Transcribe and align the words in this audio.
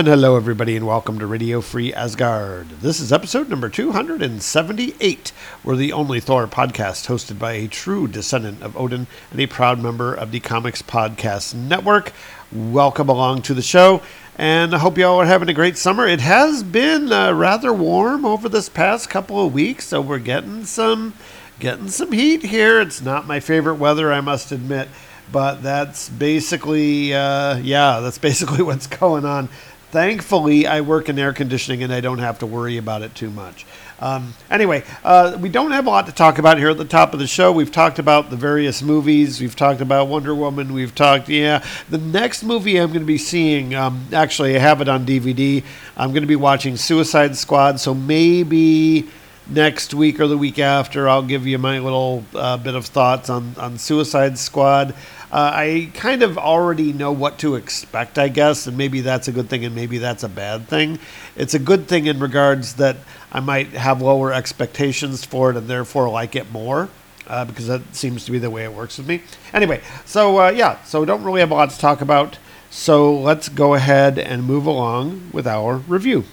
And 0.00 0.08
hello, 0.08 0.34
everybody, 0.34 0.76
and 0.76 0.86
welcome 0.86 1.18
to 1.18 1.26
Radio 1.26 1.60
Free 1.60 1.92
Asgard. 1.92 2.70
This 2.80 3.00
is 3.00 3.12
episode 3.12 3.50
number 3.50 3.68
278. 3.68 5.32
We're 5.62 5.76
the 5.76 5.92
only 5.92 6.20
Thor 6.20 6.46
podcast 6.46 7.06
hosted 7.08 7.38
by 7.38 7.52
a 7.52 7.68
true 7.68 8.08
descendant 8.08 8.62
of 8.62 8.74
Odin 8.78 9.08
and 9.30 9.38
a 9.38 9.46
proud 9.46 9.78
member 9.78 10.14
of 10.14 10.30
the 10.30 10.40
Comics 10.40 10.80
Podcast 10.80 11.54
Network. 11.54 12.14
Welcome 12.50 13.10
along 13.10 13.42
to 13.42 13.52
the 13.52 13.60
show, 13.60 14.00
and 14.38 14.74
I 14.74 14.78
hope 14.78 14.96
you 14.96 15.04
all 15.04 15.20
are 15.20 15.26
having 15.26 15.50
a 15.50 15.52
great 15.52 15.76
summer. 15.76 16.06
It 16.06 16.20
has 16.20 16.62
been 16.62 17.12
uh, 17.12 17.34
rather 17.34 17.70
warm 17.70 18.24
over 18.24 18.48
this 18.48 18.70
past 18.70 19.10
couple 19.10 19.44
of 19.44 19.52
weeks, 19.52 19.88
so 19.88 20.00
we're 20.00 20.18
getting 20.18 20.64
some 20.64 21.12
getting 21.58 21.90
some 21.90 22.12
heat 22.12 22.44
here. 22.44 22.80
It's 22.80 23.02
not 23.02 23.26
my 23.26 23.38
favorite 23.38 23.74
weather, 23.74 24.10
I 24.10 24.22
must 24.22 24.50
admit 24.50 24.88
but 25.32 25.62
that's 25.62 26.08
basically 26.08 27.14
uh, 27.14 27.56
yeah 27.58 28.00
that's 28.00 28.18
basically 28.30 28.62
what's 28.62 28.88
going 28.88 29.24
on 29.24 29.48
thankfully 29.90 30.66
i 30.66 30.80
work 30.80 31.08
in 31.08 31.18
air 31.18 31.32
conditioning 31.32 31.82
and 31.82 31.92
i 31.92 32.00
don't 32.00 32.18
have 32.18 32.38
to 32.38 32.46
worry 32.46 32.76
about 32.76 33.02
it 33.02 33.14
too 33.14 33.30
much. 33.30 33.66
Um, 33.98 34.34
anyway 34.50 34.82
uh, 35.04 35.36
we 35.40 35.48
don't 35.48 35.72
have 35.72 35.86
a 35.86 35.90
lot 35.90 36.06
to 36.06 36.12
talk 36.12 36.38
about 36.38 36.58
here 36.58 36.70
at 36.70 36.78
the 36.78 36.86
top 36.86 37.12
of 37.12 37.18
the 37.18 37.26
show. 37.26 37.52
We've 37.52 37.70
talked 37.70 37.98
about 37.98 38.30
the 38.30 38.36
various 38.36 38.80
movies. 38.80 39.40
We've 39.40 39.54
talked 39.54 39.82
about 39.82 40.08
wonder 40.08 40.34
woman. 40.34 40.72
We've 40.72 40.94
talked 40.94 41.28
yeah. 41.28 41.62
The 41.90 41.98
next 41.98 42.42
movie 42.42 42.78
i'm 42.78 42.88
going 42.88 43.00
to 43.00 43.06
be 43.06 43.18
seeing 43.18 43.74
um, 43.74 44.06
actually 44.12 44.56
i 44.56 44.58
have 44.58 44.80
it 44.80 44.88
on 44.88 45.06
dvd 45.06 45.64
i'm 45.96 46.10
going 46.10 46.22
to 46.22 46.28
be 46.28 46.36
watching 46.36 46.76
suicide 46.76 47.36
squad 47.36 47.80
so 47.80 47.94
maybe 47.94 49.08
next 49.48 49.94
week 49.94 50.20
or 50.20 50.26
the 50.26 50.38
week 50.38 50.58
after 50.58 51.08
i'll 51.08 51.22
give 51.22 51.46
you 51.46 51.58
my 51.58 51.78
little 51.78 52.24
uh, 52.34 52.56
bit 52.56 52.74
of 52.74 52.86
thoughts 52.86 53.28
on, 53.28 53.54
on 53.58 53.78
suicide 53.78 54.38
squad 54.38 54.94
uh, 55.32 55.50
I 55.54 55.90
kind 55.94 56.22
of 56.22 56.38
already 56.38 56.92
know 56.92 57.12
what 57.12 57.38
to 57.38 57.54
expect, 57.54 58.18
I 58.18 58.28
guess, 58.28 58.66
and 58.66 58.76
maybe 58.76 59.00
that's 59.00 59.28
a 59.28 59.32
good 59.32 59.48
thing 59.48 59.64
and 59.64 59.74
maybe 59.74 59.98
that's 59.98 60.24
a 60.24 60.28
bad 60.28 60.66
thing. 60.66 60.98
It's 61.36 61.54
a 61.54 61.58
good 61.60 61.86
thing 61.86 62.06
in 62.06 62.18
regards 62.18 62.74
that 62.74 62.96
I 63.30 63.38
might 63.38 63.68
have 63.68 64.02
lower 64.02 64.32
expectations 64.32 65.24
for 65.24 65.50
it 65.50 65.56
and 65.56 65.68
therefore 65.68 66.08
like 66.08 66.34
it 66.34 66.50
more. 66.50 66.88
Uh, 67.28 67.44
because 67.44 67.68
that 67.68 67.94
seems 67.94 68.24
to 68.24 68.32
be 68.32 68.40
the 68.40 68.50
way 68.50 68.64
it 68.64 68.72
works 68.72 68.98
with 68.98 69.06
me. 69.06 69.22
Anyway, 69.54 69.80
so 70.04 70.40
uh, 70.40 70.50
yeah, 70.50 70.82
so 70.82 71.04
don't 71.04 71.22
really 71.22 71.38
have 71.38 71.52
a 71.52 71.54
lot 71.54 71.70
to 71.70 71.78
talk 71.78 72.00
about. 72.00 72.38
So 72.70 73.14
let's 73.14 73.48
go 73.48 73.74
ahead 73.74 74.18
and 74.18 74.42
move 74.42 74.66
along 74.66 75.30
with 75.32 75.46
our 75.46 75.76
review. 75.76 76.24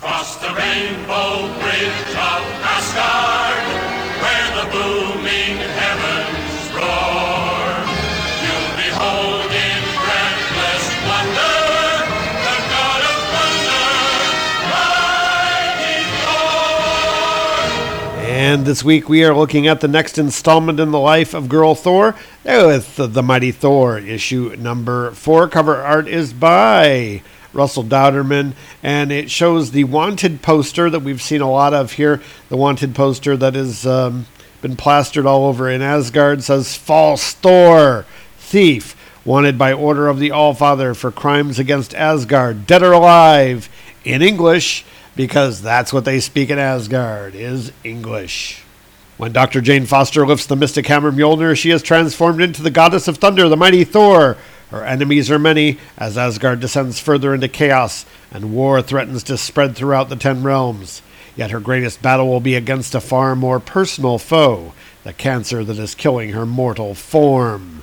Cross 0.00 0.36
the 0.36 0.48
rainbow 0.48 1.48
bridge 1.60 2.12
of 2.12 2.42
Asgard, 2.60 3.56
where 4.20 4.64
the 4.64 4.70
booming 4.70 5.58
And 18.48 18.64
this 18.64 18.82
week 18.82 19.10
we 19.10 19.24
are 19.24 19.34
looking 19.34 19.66
at 19.66 19.82
the 19.82 19.88
next 19.88 20.16
installment 20.16 20.80
in 20.80 20.90
the 20.90 20.98
life 20.98 21.34
of 21.34 21.50
Girl 21.50 21.74
Thor 21.74 22.14
with 22.46 22.96
the, 22.96 23.22
Mighty 23.22 23.52
Thor 23.52 23.98
issue 23.98 24.56
number 24.58 25.10
four. 25.10 25.48
Cover 25.48 25.76
art 25.76 26.08
is 26.08 26.32
by 26.32 27.20
Russell 27.52 27.84
Dauterman, 27.84 28.54
and 28.82 29.12
it 29.12 29.30
shows 29.30 29.72
the 29.72 29.84
wanted 29.84 30.40
poster 30.40 30.88
that 30.88 31.00
we've 31.00 31.20
seen 31.20 31.42
a 31.42 31.50
lot 31.50 31.74
of 31.74 31.92
here. 31.92 32.22
The 32.48 32.56
wanted 32.56 32.94
poster 32.94 33.36
that 33.36 33.54
has 33.54 33.86
um, 33.86 34.24
been 34.62 34.76
plastered 34.76 35.26
all 35.26 35.44
over 35.44 35.68
in 35.68 35.82
Asgard 35.82 36.42
says 36.42 36.74
False 36.74 37.34
Thor, 37.34 38.06
Thief, 38.38 38.96
wanted 39.26 39.58
by 39.58 39.74
order 39.74 40.08
of 40.08 40.20
the 40.20 40.30
Allfather 40.30 40.96
for 40.96 41.10
crimes 41.10 41.58
against 41.58 41.94
Asgard, 41.94 42.66
dead 42.66 42.82
or 42.82 42.92
alive, 42.92 43.68
in 44.06 44.22
English, 44.22 44.86
because 45.18 45.60
that's 45.60 45.92
what 45.92 46.04
they 46.04 46.20
speak 46.20 46.48
in 46.48 46.60
Asgard, 46.60 47.34
is 47.34 47.72
English. 47.82 48.62
When 49.16 49.32
Dr. 49.32 49.60
Jane 49.60 49.84
Foster 49.84 50.24
lifts 50.24 50.46
the 50.46 50.54
mystic 50.54 50.86
hammer 50.86 51.10
Mjolnir, 51.10 51.56
she 51.56 51.72
is 51.72 51.82
transformed 51.82 52.40
into 52.40 52.62
the 52.62 52.70
goddess 52.70 53.08
of 53.08 53.18
thunder, 53.18 53.48
the 53.48 53.56
mighty 53.56 53.82
Thor. 53.82 54.36
Her 54.70 54.84
enemies 54.84 55.28
are 55.28 55.40
many 55.40 55.78
as 55.96 56.16
Asgard 56.16 56.60
descends 56.60 57.00
further 57.00 57.34
into 57.34 57.48
chaos 57.48 58.06
and 58.30 58.54
war 58.54 58.80
threatens 58.80 59.24
to 59.24 59.36
spread 59.36 59.74
throughout 59.74 60.08
the 60.08 60.14
Ten 60.14 60.44
Realms. 60.44 61.02
Yet 61.34 61.50
her 61.50 61.58
greatest 61.58 62.00
battle 62.00 62.28
will 62.28 62.38
be 62.38 62.54
against 62.54 62.94
a 62.94 63.00
far 63.00 63.34
more 63.34 63.58
personal 63.58 64.18
foe, 64.18 64.72
the 65.02 65.12
cancer 65.12 65.64
that 65.64 65.80
is 65.80 65.96
killing 65.96 66.30
her 66.30 66.46
mortal 66.46 66.94
form. 66.94 67.82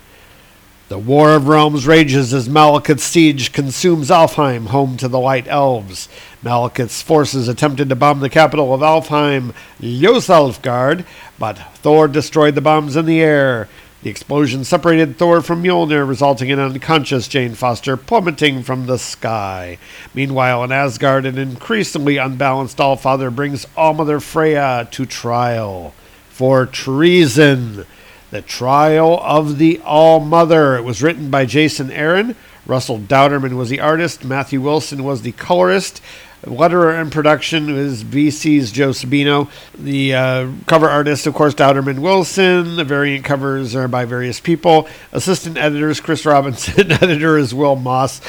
The 0.87 0.99
War 0.99 1.31
of 1.31 1.47
Realms 1.47 1.87
rages 1.87 2.31
as 2.31 2.47
Malekith's 2.47 3.01
siege 3.01 3.51
consumes 3.51 4.11
Alfheim, 4.11 4.67
home 4.67 4.97
to 4.97 5.07
the 5.07 5.19
White 5.19 5.47
Elves. 5.47 6.07
Malekith's 6.43 7.01
forces 7.01 7.47
attempted 7.47 7.89
to 7.89 7.95
bomb 7.95 8.19
the 8.19 8.29
capital 8.29 8.71
of 8.71 8.81
Alfheim, 8.81 9.55
Ljosalfgard, 9.81 11.03
but 11.39 11.57
Thor 11.77 12.07
destroyed 12.07 12.53
the 12.53 12.61
bombs 12.61 12.95
in 12.95 13.07
the 13.07 13.19
air. 13.19 13.67
The 14.03 14.11
explosion 14.11 14.63
separated 14.63 15.17
Thor 15.17 15.41
from 15.41 15.63
Mjolnir, 15.63 16.07
resulting 16.07 16.49
in 16.49 16.59
unconscious 16.59 17.27
Jane 17.27 17.55
Foster 17.55 17.97
plummeting 17.97 18.61
from 18.61 18.85
the 18.85 18.99
sky. 18.99 19.79
Meanwhile, 20.13 20.65
in 20.65 20.71
Asgard, 20.71 21.25
an 21.25 21.39
increasingly 21.39 22.17
unbalanced 22.17 22.77
Allfather 22.77 23.31
brings 23.31 23.65
Allmother 23.75 24.19
Freya 24.19 24.87
to 24.91 25.07
trial 25.07 25.95
for 26.29 26.67
treason. 26.67 27.87
The 28.31 28.41
Trial 28.41 29.19
of 29.21 29.57
the 29.57 29.79
All 29.83 30.19
Mother. 30.19 30.75
It 30.75 30.83
was 30.83 31.03
written 31.03 31.29
by 31.29 31.45
Jason 31.45 31.91
Aaron. 31.91 32.35
Russell 32.65 32.99
Dauterman 32.99 33.55
was 33.55 33.69
the 33.69 33.79
artist. 33.79 34.25
Matthew 34.25 34.59
Wilson 34.61 35.03
was 35.03 35.21
the 35.21 35.31
colorist. 35.33 36.01
Letterer 36.43 36.99
and 36.99 37.11
production 37.11 37.69
is 37.69 38.03
VC's 38.03 38.71
Joe 38.71 38.89
Sabino. 38.89 39.49
The 39.77 40.13
uh, 40.13 40.51
cover 40.67 40.87
artist, 40.87 41.25
of 41.27 41.33
course, 41.33 41.55
Dauterman 41.55 41.99
Wilson. 41.99 42.75
The 42.75 42.83
variant 42.83 43.25
covers 43.25 43.75
are 43.75 43.87
by 43.87 44.05
various 44.05 44.39
people. 44.39 44.87
Assistant 45.11 45.57
editors, 45.57 45.99
Chris 45.99 46.25
Robinson. 46.25 46.91
Editor 46.91 47.37
is 47.37 47.53
Will 47.53 47.75
Moss. 47.75 48.21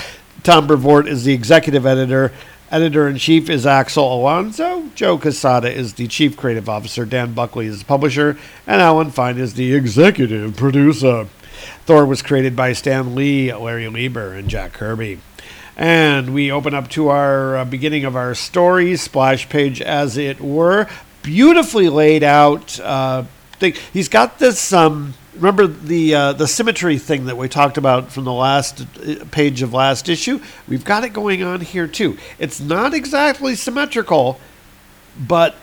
Tom 0.42 0.66
Brevoort 0.66 1.08
is 1.08 1.24
the 1.24 1.34
executive 1.34 1.84
editor. 1.84 2.32
Editor 2.68 3.06
in 3.06 3.16
chief 3.16 3.48
is 3.48 3.64
Axel 3.64 4.12
Alonso. 4.12 4.90
Joe 4.96 5.18
Quesada 5.18 5.72
is 5.72 5.94
the 5.94 6.08
chief 6.08 6.36
creative 6.36 6.68
officer. 6.68 7.04
Dan 7.04 7.32
Buckley 7.32 7.66
is 7.66 7.78
the 7.78 7.84
publisher. 7.84 8.36
And 8.66 8.82
Alan 8.82 9.12
Fine 9.12 9.38
is 9.38 9.54
the 9.54 9.72
executive 9.72 10.56
producer. 10.56 11.28
Thor 11.84 12.04
was 12.04 12.22
created 12.22 12.56
by 12.56 12.72
Stan 12.72 13.14
Lee, 13.14 13.54
Larry 13.54 13.88
Lieber, 13.88 14.32
and 14.32 14.48
Jack 14.48 14.72
Kirby. 14.72 15.20
And 15.76 16.34
we 16.34 16.50
open 16.50 16.74
up 16.74 16.88
to 16.90 17.08
our 17.08 17.58
uh, 17.58 17.64
beginning 17.64 18.04
of 18.04 18.16
our 18.16 18.34
story, 18.34 18.96
splash 18.96 19.48
page 19.48 19.80
as 19.80 20.16
it 20.16 20.40
were. 20.40 20.88
Beautifully 21.22 21.88
laid 21.88 22.24
out. 22.24 22.80
Uh, 22.80 23.24
thing. 23.60 23.74
He's 23.92 24.08
got 24.08 24.40
this. 24.40 24.72
Um, 24.72 25.14
remember 25.36 25.66
the 25.66 26.14
uh, 26.14 26.32
the 26.32 26.46
symmetry 26.46 26.98
thing 26.98 27.26
that 27.26 27.36
we 27.36 27.48
talked 27.48 27.78
about 27.78 28.10
from 28.10 28.24
the 28.24 28.32
last 28.32 28.80
uh, 28.82 29.24
page 29.30 29.62
of 29.62 29.72
last 29.72 30.08
issue. 30.08 30.40
We've 30.66 30.84
got 30.84 31.04
it 31.04 31.10
going 31.10 31.42
on 31.42 31.60
here 31.60 31.86
too. 31.86 32.18
It's 32.38 32.60
not 32.60 32.94
exactly 32.94 33.54
symmetrical, 33.54 34.40
but 35.18 35.54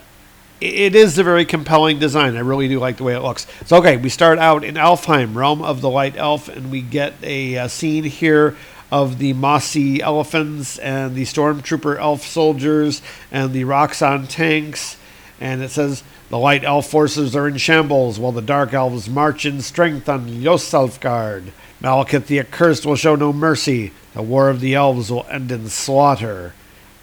it 0.62 0.96
is 0.96 1.18
a 1.18 1.24
very 1.24 1.46
compelling 1.46 2.00
design. 2.00 2.38
I 2.38 2.40
really 2.40 2.68
do 2.68 2.80
like 2.80 2.98
the 2.98 3.04
way 3.04 3.16
it 3.16 3.20
looks. 3.20 3.46
So, 3.66 3.78
okay, 3.78 3.98
we 3.98 4.10
start 4.10 4.40
out 4.40 4.64
in 4.64 4.76
Alfheim, 4.76 5.36
realm 5.36 5.62
of 5.62 5.82
the 5.82 5.90
light 5.90 6.16
Elf, 6.16 6.48
and 6.48 6.72
we 6.72 6.82
get 6.82 7.14
a, 7.22 7.58
uh 7.58 7.68
scene 7.68 8.06
here 8.06 8.56
of 8.94 9.18
the 9.18 9.34
mossy 9.34 10.02
elephants 10.04 10.78
and 10.78 11.16
the 11.16 11.24
stormtrooper 11.24 11.98
elf 11.98 12.22
soldiers 12.22 13.02
and 13.32 13.52
the 13.52 13.64
Roxxon 13.64 14.30
tanks. 14.30 14.98
And 15.42 15.64
it 15.64 15.72
says 15.72 16.04
the 16.34 16.40
White 16.40 16.64
Elf 16.64 16.88
forces 16.88 17.36
are 17.36 17.48
in 17.48 17.58
shambles 17.58 18.18
while 18.18 18.32
the 18.32 18.42
Dark 18.42 18.74
Elves 18.74 19.08
march 19.08 19.46
in 19.46 19.62
strength 19.62 20.10
on 20.10 20.28
Ljosalfgard. 20.28 21.52
Malekith 21.80 22.26
the 22.26 22.40
Accursed 22.40 22.88
will 22.88 22.96
show 22.96 23.16
no 23.16 23.32
mercy. 23.32 23.92
The 24.16 24.24
War 24.24 24.50
of 24.50 24.60
the 24.60 24.74
Elves 24.74 25.12
will 25.12 25.28
end 25.30 25.52
in 25.52 25.70
slaughter. 25.70 26.56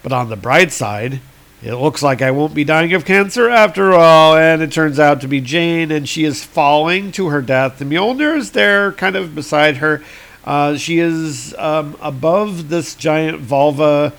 But 0.02 0.10
on 0.10 0.30
the 0.30 0.36
bright 0.36 0.72
side, 0.72 1.20
It 1.62 1.74
looks 1.74 2.02
like 2.02 2.22
I 2.22 2.30
won't 2.30 2.54
be 2.54 2.64
dying 2.64 2.94
of 2.94 3.04
cancer 3.04 3.50
after 3.50 3.92
all, 3.92 4.34
and 4.34 4.62
it 4.62 4.72
turns 4.72 4.98
out 4.98 5.20
to 5.20 5.28
be 5.28 5.42
Jane, 5.42 5.90
and 5.90 6.08
she 6.08 6.24
is 6.24 6.42
falling 6.42 7.12
to 7.12 7.28
her 7.28 7.42
death. 7.42 7.78
The 7.78 7.84
Mjolnir 7.84 8.36
is 8.36 8.52
there, 8.52 8.92
kind 8.92 9.14
of 9.14 9.34
beside 9.34 9.76
her. 9.76 10.02
Uh, 10.42 10.78
she 10.78 10.98
is 10.98 11.54
um, 11.58 11.96
above 12.00 12.70
this 12.70 12.94
giant 12.94 13.40
vulva 13.40 14.14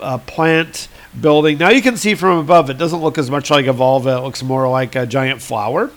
uh, 0.00 0.18
plant 0.18 0.88
building. 1.20 1.58
Now 1.58 1.70
you 1.70 1.82
can 1.82 1.96
see 1.96 2.14
from 2.14 2.38
above, 2.38 2.70
it 2.70 2.78
doesn't 2.78 3.00
look 3.00 3.18
as 3.18 3.30
much 3.30 3.50
like 3.50 3.66
a 3.66 3.72
vulva, 3.72 4.18
it 4.18 4.20
looks 4.20 4.42
more 4.42 4.68
like 4.68 4.94
a 4.94 5.06
giant 5.06 5.42
flower. 5.42 5.90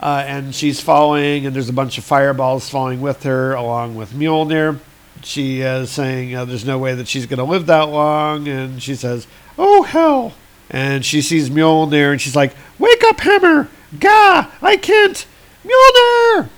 Uh, 0.00 0.24
and 0.26 0.54
she's 0.54 0.80
falling, 0.80 1.44
and 1.44 1.56
there's 1.56 1.68
a 1.68 1.72
bunch 1.72 1.98
of 1.98 2.04
fireballs 2.04 2.68
falling 2.70 3.00
with 3.00 3.24
her, 3.24 3.54
along 3.54 3.96
with 3.96 4.12
Mjolnir. 4.12 4.78
She 5.24 5.60
is 5.60 5.90
saying 5.90 6.34
uh, 6.34 6.44
there's 6.44 6.64
no 6.64 6.78
way 6.78 6.94
that 6.94 7.08
she's 7.08 7.26
going 7.26 7.38
to 7.38 7.44
live 7.44 7.66
that 7.66 7.88
long, 7.88 8.46
and 8.46 8.80
she 8.80 8.94
says, 8.94 9.26
Oh, 9.56 9.82
hell. 9.82 10.34
And 10.70 11.04
she 11.04 11.20
sees 11.20 11.50
Mjolnir, 11.50 12.12
and 12.12 12.20
she's 12.20 12.36
like, 12.36 12.54
Wake 12.78 13.02
up, 13.04 13.18
Hammer! 13.20 13.68
Gah! 13.98 14.50
I 14.62 14.76
can't! 14.76 15.26
Mjolnir! 15.64 16.48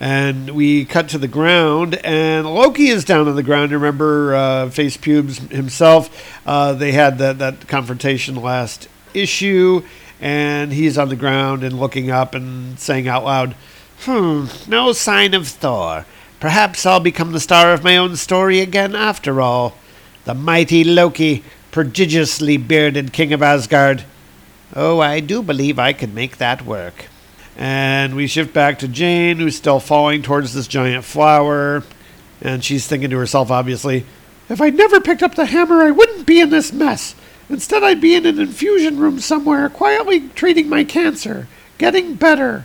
And 0.00 0.50
we 0.50 0.84
cut 0.84 1.08
to 1.08 1.18
the 1.18 1.26
ground, 1.26 1.96
and 2.04 2.46
Loki 2.46 2.86
is 2.88 3.04
down 3.04 3.26
on 3.26 3.34
the 3.34 3.42
ground. 3.42 3.72
Remember, 3.72 4.34
uh, 4.34 4.70
Face 4.70 4.96
Pubes 4.96 5.38
himself. 5.50 6.08
Uh, 6.46 6.72
they 6.72 6.92
had 6.92 7.18
that, 7.18 7.38
that 7.38 7.66
confrontation 7.66 8.36
last 8.36 8.88
issue, 9.12 9.82
and 10.20 10.72
he's 10.72 10.96
on 10.96 11.08
the 11.08 11.16
ground 11.16 11.64
and 11.64 11.80
looking 11.80 12.10
up 12.10 12.34
and 12.34 12.78
saying 12.78 13.08
out 13.08 13.24
loud, 13.24 13.56
Hmm, 14.02 14.46
no 14.68 14.92
sign 14.92 15.34
of 15.34 15.48
Thor. 15.48 16.06
Perhaps 16.38 16.86
I'll 16.86 17.00
become 17.00 17.32
the 17.32 17.40
star 17.40 17.72
of 17.72 17.82
my 17.82 17.96
own 17.96 18.14
story 18.14 18.60
again 18.60 18.94
after 18.94 19.40
all. 19.40 19.76
The 20.24 20.34
mighty 20.34 20.84
Loki, 20.84 21.42
prodigiously 21.72 22.56
bearded 22.56 23.12
king 23.12 23.32
of 23.32 23.42
Asgard. 23.42 24.04
Oh, 24.76 25.00
I 25.00 25.18
do 25.18 25.42
believe 25.42 25.80
I 25.80 25.92
could 25.92 26.14
make 26.14 26.36
that 26.36 26.64
work. 26.64 27.06
And 27.58 28.14
we 28.14 28.28
shift 28.28 28.54
back 28.54 28.78
to 28.78 28.88
Jane, 28.88 29.38
who's 29.38 29.56
still 29.56 29.80
falling 29.80 30.22
towards 30.22 30.54
this 30.54 30.68
giant 30.68 31.04
flower. 31.04 31.82
And 32.40 32.64
she's 32.64 32.86
thinking 32.86 33.10
to 33.10 33.18
herself, 33.18 33.50
obviously, 33.50 34.06
if 34.48 34.60
I'd 34.60 34.76
never 34.76 35.00
picked 35.00 35.24
up 35.24 35.34
the 35.34 35.46
hammer, 35.46 35.82
I 35.82 35.90
wouldn't 35.90 36.24
be 36.24 36.40
in 36.40 36.50
this 36.50 36.72
mess. 36.72 37.16
Instead, 37.50 37.82
I'd 37.82 38.00
be 38.00 38.14
in 38.14 38.26
an 38.26 38.38
infusion 38.38 38.98
room 38.98 39.18
somewhere, 39.18 39.68
quietly 39.68 40.28
treating 40.30 40.68
my 40.68 40.84
cancer, 40.84 41.48
getting 41.78 42.14
better. 42.14 42.64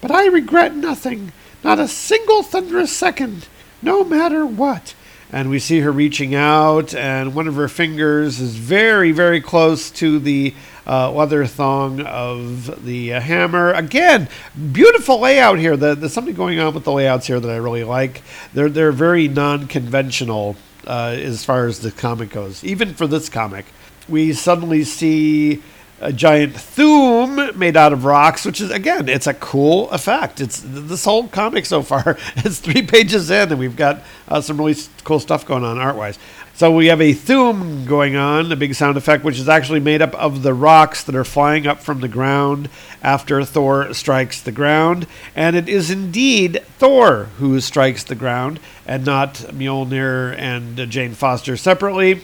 But 0.00 0.12
I 0.12 0.26
regret 0.26 0.76
nothing, 0.76 1.32
not 1.64 1.80
a 1.80 1.88
single 1.88 2.44
thunderous 2.44 2.96
second, 2.96 3.48
no 3.82 4.04
matter 4.04 4.46
what. 4.46 4.94
And 5.32 5.50
we 5.50 5.58
see 5.58 5.80
her 5.80 5.92
reaching 5.92 6.34
out, 6.34 6.94
and 6.94 7.34
one 7.34 7.48
of 7.48 7.56
her 7.56 7.68
fingers 7.68 8.38
is 8.38 8.54
very, 8.54 9.12
very 9.12 9.40
close 9.40 9.90
to 9.92 10.18
the 10.18 10.54
uh, 10.88 11.12
leather 11.12 11.46
thong 11.46 12.00
of 12.00 12.84
the 12.84 13.14
uh, 13.14 13.20
hammer. 13.20 13.72
Again, 13.72 14.28
beautiful 14.72 15.20
layout 15.20 15.58
here. 15.58 15.76
The, 15.76 15.94
there's 15.94 16.12
something 16.12 16.34
going 16.34 16.58
on 16.58 16.74
with 16.74 16.84
the 16.84 16.92
layouts 16.92 17.26
here 17.26 17.38
that 17.38 17.50
I 17.50 17.56
really 17.56 17.84
like. 17.84 18.22
They're 18.54 18.70
they're 18.70 18.92
very 18.92 19.28
non-conventional 19.28 20.56
uh, 20.86 21.16
as 21.18 21.44
far 21.44 21.66
as 21.66 21.80
the 21.80 21.90
comic 21.90 22.30
goes, 22.30 22.64
even 22.64 22.94
for 22.94 23.06
this 23.06 23.28
comic. 23.28 23.66
We 24.08 24.32
suddenly 24.32 24.84
see 24.84 25.62
a 26.00 26.12
giant 26.12 26.54
Thum 26.54 27.58
made 27.58 27.76
out 27.76 27.92
of 27.92 28.04
rocks, 28.04 28.44
which 28.44 28.60
is 28.60 28.70
again, 28.70 29.08
it's 29.08 29.26
a 29.26 29.34
cool 29.34 29.90
effect. 29.90 30.40
It's 30.40 30.62
this 30.64 31.04
whole 31.04 31.28
comic 31.28 31.66
so 31.66 31.82
far. 31.82 32.16
It's 32.36 32.60
three 32.60 32.82
pages 32.82 33.30
in, 33.30 33.50
and 33.50 33.58
we've 33.58 33.76
got 33.76 34.02
uh, 34.28 34.40
some 34.40 34.58
really 34.58 34.76
cool 35.04 35.18
stuff 35.18 35.44
going 35.44 35.64
on 35.64 35.78
art 35.78 35.96
wise. 35.96 36.18
So 36.58 36.72
we 36.72 36.86
have 36.86 37.00
a 37.00 37.12
Thum 37.12 37.84
going 37.84 38.16
on, 38.16 38.50
a 38.50 38.56
big 38.56 38.74
sound 38.74 38.96
effect, 38.96 39.22
which 39.22 39.38
is 39.38 39.48
actually 39.48 39.78
made 39.78 40.02
up 40.02 40.12
of 40.16 40.42
the 40.42 40.52
rocks 40.52 41.04
that 41.04 41.14
are 41.14 41.22
flying 41.22 41.68
up 41.68 41.78
from 41.78 42.00
the 42.00 42.08
ground 42.08 42.68
after 43.00 43.44
Thor 43.44 43.94
strikes 43.94 44.42
the 44.42 44.50
ground, 44.50 45.06
and 45.36 45.54
it 45.54 45.68
is 45.68 45.88
indeed 45.88 46.60
Thor 46.78 47.28
who 47.38 47.60
strikes 47.60 48.02
the 48.02 48.16
ground, 48.16 48.58
and 48.88 49.06
not 49.06 49.34
Mjolnir 49.34 50.36
and 50.36 50.80
uh, 50.80 50.86
Jane 50.86 51.14
Foster 51.14 51.56
separately. 51.56 52.22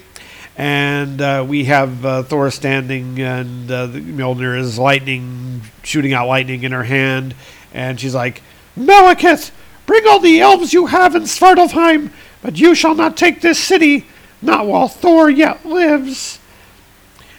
And 0.56 1.22
uh, 1.22 1.46
we 1.48 1.66
have 1.66 2.04
uh, 2.04 2.24
Thor 2.24 2.50
standing, 2.50 3.20
and 3.20 3.70
uh, 3.70 3.86
Mjolnir 3.86 4.58
is 4.58 4.80
lightning, 4.80 5.62
shooting 5.84 6.12
out 6.12 6.26
lightning 6.26 6.64
in 6.64 6.72
her 6.72 6.82
hand, 6.82 7.36
and 7.72 8.00
she's 8.00 8.16
like, 8.16 8.42
Malekith, 8.76 9.52
bring 9.86 10.08
all 10.08 10.18
the 10.18 10.40
elves 10.40 10.72
you 10.72 10.86
have 10.86 11.14
in 11.14 11.22
Svartalfheim, 11.22 12.10
but 12.42 12.58
you 12.58 12.74
shall 12.74 12.96
not 12.96 13.16
take 13.16 13.40
this 13.40 13.60
city, 13.60 14.06
not 14.44 14.66
while 14.66 14.88
Thor 14.88 15.30
yet 15.30 15.64
lives. 15.64 16.38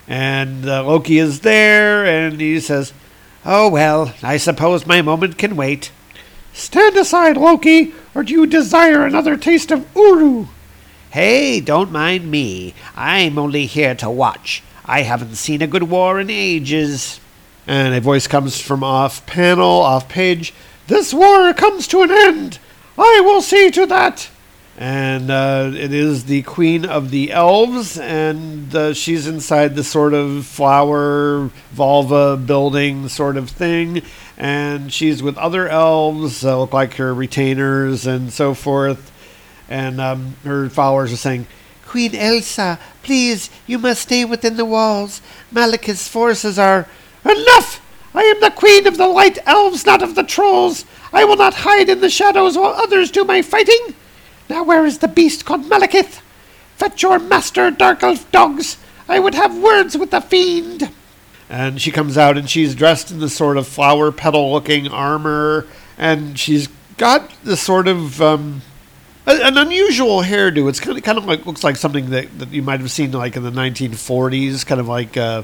And 0.07 0.67
uh, 0.67 0.83
Loki 0.85 1.17
is 1.17 1.41
there, 1.41 2.05
and 2.05 2.39
he 2.39 2.59
says, 2.59 2.93
Oh 3.43 3.69
well, 3.69 4.13
I 4.21 4.37
suppose 4.37 4.85
my 4.85 5.01
moment 5.01 5.37
can 5.37 5.55
wait. 5.55 5.91
Stand 6.53 6.95
aside, 6.95 7.37
Loki, 7.37 7.93
or 8.13 8.23
do 8.23 8.33
you 8.33 8.47
desire 8.47 9.05
another 9.05 9.37
taste 9.37 9.71
of 9.71 9.87
Uru? 9.95 10.47
Hey, 11.11 11.59
don't 11.59 11.91
mind 11.91 12.29
me. 12.29 12.73
I'm 12.95 13.37
only 13.37 13.65
here 13.65 13.95
to 13.95 14.09
watch. 14.09 14.63
I 14.85 15.01
haven't 15.01 15.35
seen 15.35 15.61
a 15.61 15.67
good 15.67 15.83
war 15.83 16.19
in 16.19 16.29
ages. 16.29 17.19
And 17.67 17.93
a 17.95 18.01
voice 18.01 18.27
comes 18.27 18.61
from 18.61 18.83
off 18.83 19.25
panel, 19.25 19.65
off 19.65 20.07
page. 20.07 20.53
This 20.87 21.13
war 21.13 21.53
comes 21.53 21.87
to 21.87 22.01
an 22.01 22.11
end. 22.11 22.59
I 22.97 23.21
will 23.23 23.41
see 23.41 23.71
to 23.71 23.85
that. 23.87 24.29
And 24.77 25.31
uh, 25.31 25.71
it 25.73 25.93
is 25.93 26.25
the 26.25 26.41
queen 26.41 26.85
of 26.85 27.09
the 27.09 27.31
elves, 27.31 27.97
and 27.97 28.75
uh, 28.75 28.93
she's 28.93 29.25
inside 29.25 29.75
the 29.75 29.85
sort 29.85 30.13
of 30.13 30.45
flower 30.45 31.49
vulva 31.71 32.35
building 32.35 33.07
sort 33.07 33.37
of 33.37 33.49
thing. 33.49 34.01
And 34.37 34.91
she's 34.91 35.23
with 35.23 35.37
other 35.37 35.69
elves, 35.69 36.43
uh, 36.43 36.59
look 36.59 36.73
like 36.73 36.95
her 36.95 37.13
retainers 37.13 38.05
and 38.05 38.33
so 38.33 38.53
forth 38.53 39.13
and 39.69 39.99
um, 39.99 40.35
her 40.43 40.69
followers 40.69 41.11
are 41.11 41.17
saying, 41.17 41.47
Queen 41.85 42.15
Elsa, 42.15 42.79
please, 43.03 43.49
you 43.67 43.77
must 43.77 44.03
stay 44.03 44.25
within 44.25 44.57
the 44.57 44.65
walls. 44.65 45.21
Malekith's 45.51 46.07
forces 46.07 46.59
are. 46.59 46.87
Enough! 47.23 47.81
I 48.13 48.23
am 48.23 48.39
the 48.39 48.51
queen 48.51 48.87
of 48.87 48.97
the 48.97 49.07
light 49.07 49.39
elves, 49.45 49.85
not 49.85 50.01
of 50.01 50.15
the 50.15 50.23
trolls. 50.23 50.85
I 51.11 51.25
will 51.25 51.35
not 51.35 51.53
hide 51.53 51.89
in 51.89 52.01
the 52.01 52.09
shadows 52.09 52.57
while 52.57 52.73
others 52.73 53.11
do 53.11 53.23
my 53.23 53.41
fighting. 53.41 53.95
Now, 54.49 54.63
where 54.63 54.85
is 54.85 54.99
the 54.99 55.07
beast 55.07 55.45
called 55.45 55.63
Malekith? 55.65 56.21
Fetch 56.77 57.01
your 57.01 57.19
master, 57.19 57.71
dark 57.71 58.03
elf 58.03 58.29
dogs. 58.31 58.77
I 59.07 59.19
would 59.19 59.33
have 59.33 59.57
words 59.57 59.97
with 59.97 60.11
the 60.11 60.21
fiend. 60.21 60.91
And 61.49 61.81
she 61.81 61.91
comes 61.91 62.17
out, 62.17 62.37
and 62.37 62.49
she's 62.49 62.75
dressed 62.75 63.11
in 63.11 63.19
this 63.19 63.35
sort 63.35 63.57
of 63.57 63.67
flower 63.67 64.11
petal 64.11 64.51
looking 64.51 64.87
armor, 64.87 65.67
and 65.97 66.37
she's 66.39 66.67
got 66.97 67.31
this 67.43 67.61
sort 67.61 67.87
of. 67.87 68.21
Um, 68.21 68.61
an 69.27 69.57
unusual 69.57 70.21
hairdo. 70.21 70.69
It's 70.69 70.79
kind 70.79 70.97
of 70.97 71.03
kind 71.03 71.17
of 71.17 71.25
like 71.25 71.45
looks 71.45 71.63
like 71.63 71.77
something 71.77 72.11
that, 72.11 72.37
that 72.37 72.51
you 72.51 72.61
might 72.61 72.79
have 72.79 72.91
seen 72.91 73.11
like 73.11 73.35
in 73.35 73.43
the 73.43 73.51
1940s, 73.51 74.65
kind 74.65 74.79
of 74.79 74.87
like 74.87 75.17
uh, 75.17 75.43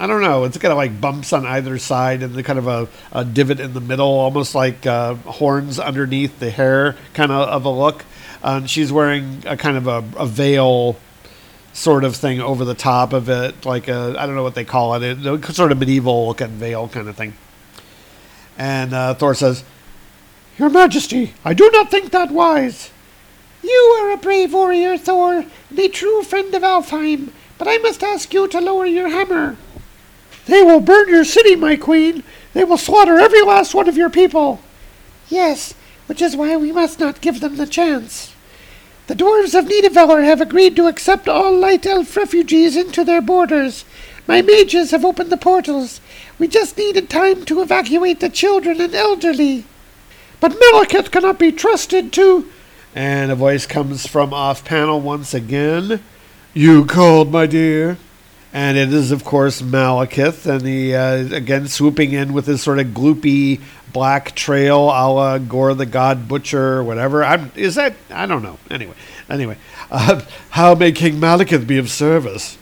I 0.00 0.06
don't 0.06 0.22
know. 0.22 0.44
It's 0.44 0.56
kind 0.58 0.72
of 0.72 0.78
like 0.78 1.00
bumps 1.00 1.32
on 1.32 1.44
either 1.44 1.76
side 1.78 2.22
and 2.22 2.34
the 2.34 2.42
kind 2.42 2.58
of 2.58 2.66
a, 2.66 2.88
a 3.12 3.24
divot 3.24 3.60
in 3.60 3.74
the 3.74 3.80
middle, 3.80 4.06
almost 4.06 4.54
like 4.54 4.86
uh, 4.86 5.14
horns 5.14 5.78
underneath 5.78 6.38
the 6.38 6.50
hair, 6.50 6.96
kind 7.14 7.32
of 7.32 7.48
of 7.48 7.64
a 7.64 7.70
look. 7.70 8.04
Uh, 8.42 8.64
she's 8.66 8.92
wearing 8.92 9.42
a 9.46 9.56
kind 9.56 9.76
of 9.76 9.86
a, 9.86 10.04
a, 10.16 10.26
veil 10.26 10.96
sort 11.72 12.04
of 12.04 12.14
thing 12.14 12.40
over 12.40 12.64
the 12.64 12.74
top 12.74 13.12
of 13.12 13.28
it, 13.28 13.64
like 13.64 13.88
a 13.88 14.14
I 14.18 14.26
don't 14.26 14.36
know 14.36 14.42
what 14.42 14.54
they 14.54 14.64
call 14.64 14.94
it, 14.94 15.02
it 15.02 15.44
sort 15.46 15.72
of 15.72 15.78
medieval 15.78 16.28
looking 16.28 16.48
veil 16.50 16.88
kind 16.88 17.08
of 17.08 17.16
thing. 17.16 17.34
And 18.56 18.92
uh, 18.94 19.14
Thor 19.14 19.34
says, 19.34 19.64
"Your 20.56 20.70
Majesty, 20.70 21.34
I 21.44 21.54
do 21.54 21.70
not 21.72 21.90
think 21.90 22.10
that 22.10 22.30
wise." 22.30 22.90
You 23.62 23.98
are 24.00 24.12
a 24.12 24.16
brave 24.16 24.54
warrior, 24.54 24.96
Thor, 24.96 25.44
and 25.70 25.78
a 25.78 25.88
true 25.88 26.22
friend 26.22 26.54
of 26.54 26.62
Alfheim, 26.62 27.32
but 27.58 27.66
I 27.66 27.78
must 27.78 28.04
ask 28.04 28.32
you 28.32 28.46
to 28.48 28.60
lower 28.60 28.86
your 28.86 29.08
hammer. 29.08 29.56
They 30.46 30.62
will 30.62 30.80
burn 30.80 31.08
your 31.08 31.24
city, 31.24 31.56
my 31.56 31.76
queen. 31.76 32.22
They 32.54 32.64
will 32.64 32.78
slaughter 32.78 33.18
every 33.18 33.42
last 33.42 33.74
one 33.74 33.88
of 33.88 33.96
your 33.96 34.10
people. 34.10 34.60
Yes, 35.28 35.74
which 36.08 36.20
is 36.20 36.36
why 36.36 36.56
we 36.56 36.72
must 36.72 36.98
not 36.98 37.20
give 37.20 37.40
them 37.40 37.56
the 37.56 37.66
chance. 37.66 38.34
The 39.06 39.14
dwarves 39.14 39.56
of 39.56 39.66
Nidavellir 39.66 40.24
have 40.24 40.40
agreed 40.40 40.74
to 40.74 40.88
accept 40.88 41.28
all 41.28 41.56
light 41.56 41.86
elf 41.86 42.16
refugees 42.16 42.76
into 42.76 43.04
their 43.04 43.22
borders. 43.22 43.84
My 44.26 44.42
mages 44.42 44.90
have 44.90 45.04
opened 45.04 45.30
the 45.30 45.36
portals. 45.36 46.00
We 46.38 46.48
just 46.48 46.76
needed 46.76 47.08
time 47.08 47.44
to 47.44 47.62
evacuate 47.62 48.18
the 48.18 48.28
children 48.28 48.80
and 48.80 48.94
elderly. 48.94 49.64
But 50.40 50.52
Malekith 50.52 51.12
cannot 51.12 51.38
be 51.38 51.52
trusted 51.52 52.12
to 52.14 52.50
and 52.94 53.30
a 53.30 53.34
voice 53.36 53.66
comes 53.66 54.06
from 54.06 54.34
off 54.34 54.64
panel 54.64 55.00
once 55.00 55.34
again. 55.34 56.02
You 56.52 56.84
called, 56.84 57.30
my 57.30 57.46
dear. 57.46 57.98
And 58.52 58.76
it 58.78 58.92
is, 58.92 59.12
of 59.12 59.24
course, 59.24 59.62
Malekith, 59.62 60.46
and 60.46 60.66
he 60.66 60.94
uh, 60.94 61.32
again 61.34 61.68
swooping 61.68 62.12
in 62.12 62.32
with 62.32 62.46
his 62.46 62.62
sort 62.62 62.78
of 62.78 62.88
gloopy 62.88 63.60
black 63.92 64.34
trail, 64.34 64.90
a 64.90 65.06
la 65.10 65.38
Gorr 65.38 65.74
the 65.74 65.86
God 65.86 66.28
Butcher, 66.28 66.82
whatever. 66.82 67.24
I'm, 67.24 67.52
is 67.54 67.74
that? 67.74 67.94
I 68.10 68.26
don't 68.26 68.42
know. 68.42 68.58
Anyway, 68.70 68.94
anyway, 69.28 69.56
uh, 69.90 70.22
how 70.50 70.74
may 70.74 70.92
King 70.92 71.14
Malekith 71.14 71.66
be 71.66 71.78
of 71.78 71.90
service? 71.90 72.58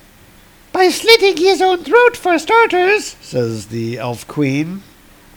By 0.73 0.89
slitting 0.89 1.39
his 1.39 1.63
own 1.63 1.85
throat, 1.85 2.17
for 2.17 2.39
starters, 2.39 3.17
says 3.21 3.69
the 3.69 3.99
elf 3.99 4.27
queen. 4.29 4.83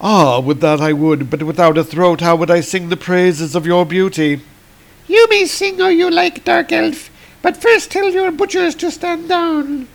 Ah, 0.02 0.40
with 0.40 0.62
that 0.62 0.80
I 0.80 0.94
would, 0.94 1.30
but 1.30 1.44
without 1.44 1.78
a 1.78 1.84
throat, 1.84 2.22
how 2.22 2.36
would 2.38 2.52
I 2.52 2.62
sing 2.62 2.90
the 2.90 2.98
praises 2.98 3.56
of 3.56 3.66
your 3.66 3.86
beauty? 3.86 4.42
You 5.08 5.28
may 5.30 5.46
sing 5.46 5.82
all 5.82 5.92
you 5.92 6.10
like, 6.10 6.46
Dark 6.46 6.72
Elf, 6.72 7.10
but 7.42 7.58
first 7.58 7.92
tell 7.92 8.10
your 8.10 8.32
butchers 8.32 8.76
to 8.76 8.92
stand 8.92 9.28
down. 9.28 9.88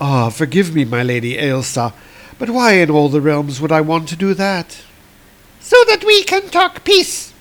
Ah, 0.00 0.30
forgive 0.30 0.74
me, 0.74 0.84
my 0.84 1.02
lady 1.02 1.36
Aelsa, 1.36 1.92
but 2.38 2.50
why 2.50 2.72
in 2.74 2.90
all 2.90 3.08
the 3.08 3.20
realms 3.20 3.60
would 3.60 3.72
I 3.72 3.80
want 3.80 4.08
to 4.10 4.16
do 4.16 4.34
that? 4.34 4.82
So 5.62 5.76
that 5.88 6.04
we 6.04 6.24
can 6.24 6.48
talk 6.50 6.84
peace. 6.84 7.32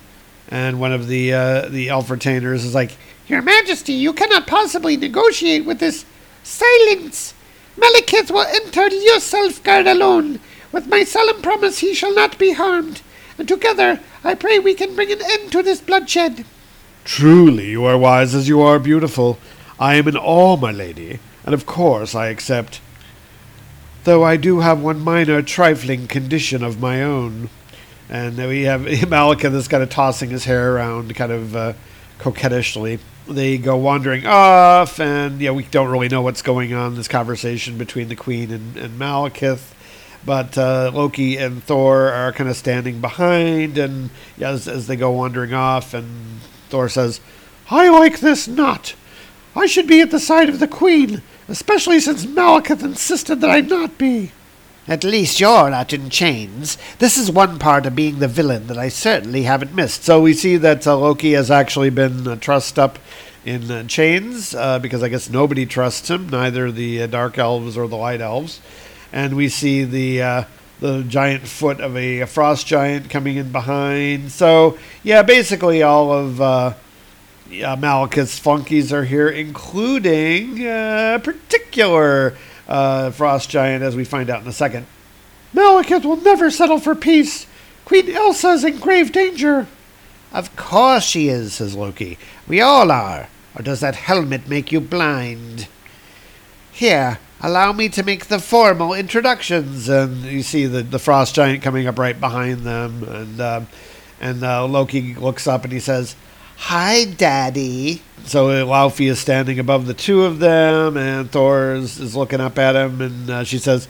And 0.48 0.80
one 0.80 0.94
of 0.94 1.08
the 1.08 1.34
uh, 1.34 1.70
the 1.70 1.90
elf 1.90 2.10
retainers 2.10 2.63
is 2.63 2.75
like, 2.75 2.98
Your 3.28 3.42
Majesty, 3.42 3.94
you 3.94 4.13
cannot 4.13 4.48
possibly 4.48 4.96
negotiate 4.96 5.66
with 5.66 5.80
this 5.80 6.06
silence. 6.44 7.34
Malekith 7.78 8.30
will 8.30 8.46
enter 8.46 8.88
your 8.90 9.20
self 9.20 9.63
guard 9.63 9.88
alone. 9.88 10.40
With 10.72 10.88
my 10.88 11.04
solemn 11.04 11.42
promise 11.42 11.80
he 11.80 11.94
shall 11.94 12.13
not 12.13 12.38
be 12.38 12.54
harmed. 12.54 13.01
And 13.38 13.48
together 13.48 14.00
I 14.24 14.36
pray 14.36 14.60
we 14.60 14.75
can 14.75 14.96
bring 14.96 15.12
an 15.12 15.22
end 15.22 15.51
to 15.51 15.63
this 15.63 15.82
bloodshed. 15.82 16.46
Truly, 17.04 17.72
you 17.72 17.86
are 17.86 17.98
wise 17.98 18.36
as 18.36 18.48
you 18.48 18.62
are 18.62 18.78
beautiful. 18.78 19.40
I 19.80 19.96
am 19.96 20.08
in 20.08 20.16
awe, 20.16 20.58
my 20.58 20.72
lady, 20.72 21.20
and 21.44 21.56
of 21.56 21.66
course 21.66 22.13
I 22.13 22.28
accept. 22.28 22.82
Though 24.04 24.24
I 24.24 24.38
do 24.38 24.60
have 24.60 24.82
one 24.82 25.00
minor 25.00 25.42
trifling 25.42 26.08
condition 26.08 26.63
of 26.63 26.80
my 26.80 27.01
own. 27.01 27.50
And 28.12 28.38
we 28.38 28.63
have 28.63 28.82
Malekith 28.86 29.53
that's 29.53 29.70
kind 29.70 29.82
of 29.82 29.89
tossing 29.89 30.30
his 30.30 30.44
hair 30.44 30.75
around, 30.75 31.15
kind 31.15 31.32
of 31.32 31.56
uh, 31.56 31.74
coquettishly. 32.20 33.00
They 33.27 33.58
go 33.58 33.77
wandering 33.77 34.27
off, 34.27 35.00
and 35.00 35.39
yeah, 35.39 35.51
we 35.51 35.63
don't 35.63 35.89
really 35.89 36.10
know 36.10 36.22
what's 36.22 36.41
going 36.41 36.74
on. 36.74 36.96
This 36.96 37.08
conversation 37.08 37.77
between 37.77 38.10
the 38.10 38.15
queen 38.15 38.51
and, 38.51 38.75
and 38.75 39.00
Malekith, 39.00 39.74
but 40.25 40.58
uh, 40.58 40.91
Loki 40.94 41.38
and 41.38 41.63
Thor 41.63 42.10
are 42.10 42.34
kind 42.34 42.50
of 42.50 42.58
standing 42.58 43.00
behind, 43.00 43.77
and 43.77 44.10
yeah, 44.38 44.50
as, 44.50 44.68
as 44.68 44.88
they 44.88 44.98
go 44.98 45.12
wandering 45.12 45.53
off, 45.53 45.94
and 45.94 46.41
Thor 46.70 46.89
says, 46.89 47.22
I 47.70 47.88
like 47.89 48.20
this 48.20 48.48
not. 48.48 48.96
I 49.56 49.68
should 49.68 49.88
be 49.88 50.01
at 50.01 50.12
the 50.12 50.20
side 50.20 50.50
of 50.50 50.60
the 50.60 50.68
queen, 50.68 51.22
especially 51.48 52.01
since 52.01 52.25
Malekith 52.25 52.84
insisted 52.84 53.39
that 53.39 53.50
I 53.50 53.62
not 53.62 53.98
be. 53.98 54.32
At 54.88 55.04
least 55.04 55.40
you're 55.40 55.70
not 55.70 55.94
in 55.94 56.10
chains. 56.10 56.78
This 56.98 57.16
is 57.16 57.30
one 57.30 57.60
part 57.60 57.86
of 57.86 57.96
being 57.96 58.18
the 58.20 58.28
villain 58.28 58.68
that 58.68 58.80
I 58.80 58.90
certainly 58.90 59.44
haven't 59.44 59.76
missed. 59.76 60.04
So 60.04 60.20
we 60.22 60.34
see 60.34 60.58
that 60.58 60.88
uh, 60.88 60.98
Loki 60.98 61.34
has 61.34 61.52
actually 61.52 61.92
been 61.92 62.28
uh, 62.28 62.36
trussed 62.38 62.80
up 62.80 62.98
in 63.46 63.70
uh, 63.70 63.84
chains 63.84 64.56
uh, 64.56 64.80
because 64.80 65.04
I 65.04 65.10
guess 65.10 65.30
nobody 65.30 65.66
trusts 65.66 66.10
him, 66.10 66.30
neither 66.30 66.72
the 66.72 67.04
uh, 67.04 67.08
dark 67.08 67.38
elves 67.38 67.78
or 67.78 67.88
the 67.88 67.98
light 67.98 68.22
elves. 68.22 68.60
And 69.14 69.36
we 69.36 69.50
see 69.50 69.84
the 69.84 70.22
uh, 70.22 70.44
the 70.80 71.04
giant 71.04 71.48
foot 71.48 71.80
of 71.80 71.96
a, 71.96 72.22
a, 72.22 72.28
frost 72.28 72.66
giant 72.66 73.10
coming 73.10 73.38
in 73.38 73.52
behind. 73.52 74.32
So 74.32 74.80
yeah, 75.04 75.22
basically 75.22 75.84
all 75.84 76.12
of 76.12 76.42
uh, 76.42 76.74
yeah, 77.52 77.76
Malekith's 77.76 78.40
flunkies 78.40 78.92
are 78.92 79.04
here, 79.04 79.30
including 79.30 80.66
a 80.66 81.22
particular 81.24 82.36
uh, 82.72 83.12
frost 83.12 83.50
giant, 83.50 83.84
as 83.84 83.98
we 83.98 84.06
find 84.06 84.30
out 84.30 84.42
in 84.42 84.48
a 84.48 84.54
second. 84.54 84.88
Malekith 85.54 86.06
will 86.06 86.16
never 86.16 86.50
settle 86.50 86.80
for 86.80 86.96
peace. 86.96 87.46
Queen 87.84 88.06
Aelsa 88.06 88.54
is 88.54 88.63
in 88.63 88.80
grave 88.80 89.12
danger. 89.12 89.68
Of 90.32 90.56
course 90.56 91.04
she 91.04 91.28
is, 91.28 91.56
says 91.56 91.75
Loki. 91.75 92.18
We 92.48 92.62
all 92.62 92.90
are. 92.90 93.28
Or 93.54 93.62
does 93.62 93.82
that 93.82 93.96
helmet 93.96 94.48
make 94.48 94.72
you 94.72 94.80
blind? 94.80 95.68
Here, 96.72 97.20
allow 97.42 97.74
me 97.74 97.90
to 97.90 98.04
make 98.04 98.28
the 98.28 98.40
formal 98.40 98.94
introductions. 98.94 99.90
And 99.90 100.24
you 100.24 100.42
see 100.42 100.66
the, 100.66 100.82
the 100.82 101.00
frost 101.00 101.36
giant 101.36 101.62
coming 101.62 101.88
up 101.88 102.00
right 102.00 102.18
behind 102.18 102.62
them. 102.62 103.04
And, 103.04 103.42
uh, 103.42 103.62
and 104.22 104.44
uh, 104.46 104.66
Loki 104.66 105.13
looks 105.16 105.46
up 105.46 105.66
and 105.66 105.74
he 105.74 105.82
says, 105.82 106.16
Hi, 106.65 107.03
Daddy. 107.06 108.01
So 108.24 108.48
Laufey 108.65 109.10
is 109.10 109.20
standing 109.20 109.60
above 109.60 109.88
the 109.88 109.96
two 109.96 110.24
of 110.24 110.39
them, 110.39 110.96
and 110.96 111.30
Thor 111.30 111.74
is, 111.74 112.00
is 112.00 112.15
looking 112.15 112.39
up 112.39 112.58
at 112.58 112.75
him, 112.75 113.01
and 113.01 113.30
uh, 113.30 113.44
she 113.44 113.58
says, 113.58 113.89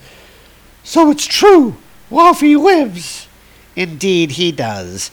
So 0.84 1.12
it's 1.12 1.28
true. 1.28 1.76
Laufey 2.10 2.58
lives. 2.58 3.28
Indeed, 3.76 4.32
he 4.32 4.52
does. 4.52 5.12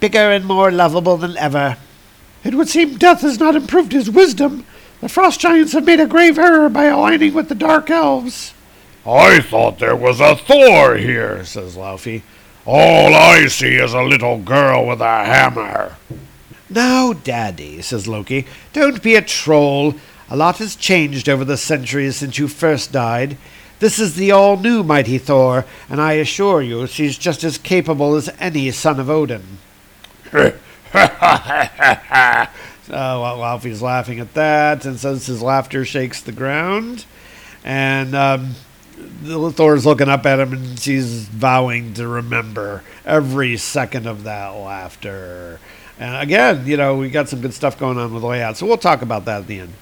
Bigger 0.00 0.30
and 0.30 0.46
more 0.46 0.70
lovable 0.70 1.16
than 1.18 1.36
ever. 1.36 1.76
It 2.44 2.54
would 2.54 2.68
seem 2.68 2.96
death 2.96 3.20
has 3.22 3.38
not 3.38 3.56
improved 3.56 3.92
his 3.92 4.08
wisdom. 4.08 4.64
The 5.00 5.08
frost 5.08 5.40
giants 5.40 5.72
have 5.72 5.84
made 5.84 6.00
a 6.00 6.06
grave 6.06 6.38
error 6.38 6.68
by 6.70 6.84
aligning 6.84 7.34
with 7.34 7.48
the 7.48 7.54
dark 7.56 7.90
elves. 7.90 8.54
I 9.04 9.40
thought 9.40 9.80
there 9.80 9.96
was 9.96 10.20
a 10.20 10.36
Thor 10.36 10.96
here, 10.96 11.44
says 11.44 11.76
Laufey. 11.76 12.22
All 12.64 13.12
I 13.12 13.48
see 13.48 13.74
is 13.74 13.92
a 13.92 14.02
little 14.02 14.38
girl 14.38 14.86
with 14.86 15.00
a 15.00 15.24
hammer. 15.24 15.96
Now, 16.72 17.12
Daddy, 17.12 17.82
says 17.82 18.08
Loki, 18.08 18.46
don't 18.72 19.02
be 19.02 19.14
a 19.14 19.22
troll. 19.22 19.94
A 20.30 20.36
lot 20.36 20.56
has 20.58 20.74
changed 20.74 21.28
over 21.28 21.44
the 21.44 21.58
centuries 21.58 22.16
since 22.16 22.38
you 22.38 22.48
first 22.48 22.92
died. 22.92 23.36
This 23.78 23.98
is 23.98 24.14
the 24.14 24.30
all 24.30 24.56
new 24.56 24.82
mighty 24.82 25.18
Thor, 25.18 25.66
and 25.90 26.00
I 26.00 26.12
assure 26.12 26.62
you 26.62 26.86
she's 26.86 27.18
just 27.18 27.44
as 27.44 27.58
capable 27.58 28.14
as 28.14 28.30
any 28.38 28.70
son 28.70 28.98
of 29.00 29.10
Odin. 29.10 29.58
uh, 30.32 30.56
Laufey's 32.88 33.82
laughing 33.82 34.20
at 34.20 34.32
that, 34.34 34.86
and 34.86 34.98
says 34.98 35.26
his 35.26 35.42
laughter 35.42 35.84
shakes 35.84 36.22
the 36.22 36.32
ground. 36.32 37.04
And 37.64 38.14
um, 38.14 38.54
Thor's 39.24 39.84
looking 39.84 40.08
up 40.08 40.24
at 40.24 40.40
him, 40.40 40.52
and 40.52 40.78
she's 40.78 41.26
vowing 41.26 41.92
to 41.94 42.06
remember 42.08 42.82
every 43.04 43.56
second 43.56 44.06
of 44.06 44.24
that 44.24 44.50
laughter. 44.50 45.60
And 46.02 46.16
again, 46.16 46.66
you 46.66 46.76
know, 46.76 46.96
we 46.96 47.10
got 47.10 47.28
some 47.28 47.40
good 47.40 47.54
stuff 47.54 47.78
going 47.78 47.96
on 47.96 48.12
with 48.12 48.22
the 48.22 48.28
layout, 48.28 48.56
so 48.56 48.66
we'll 48.66 48.76
talk 48.76 49.02
about 49.02 49.24
that 49.26 49.42
at 49.42 49.46
the 49.46 49.60
end. 49.60 49.72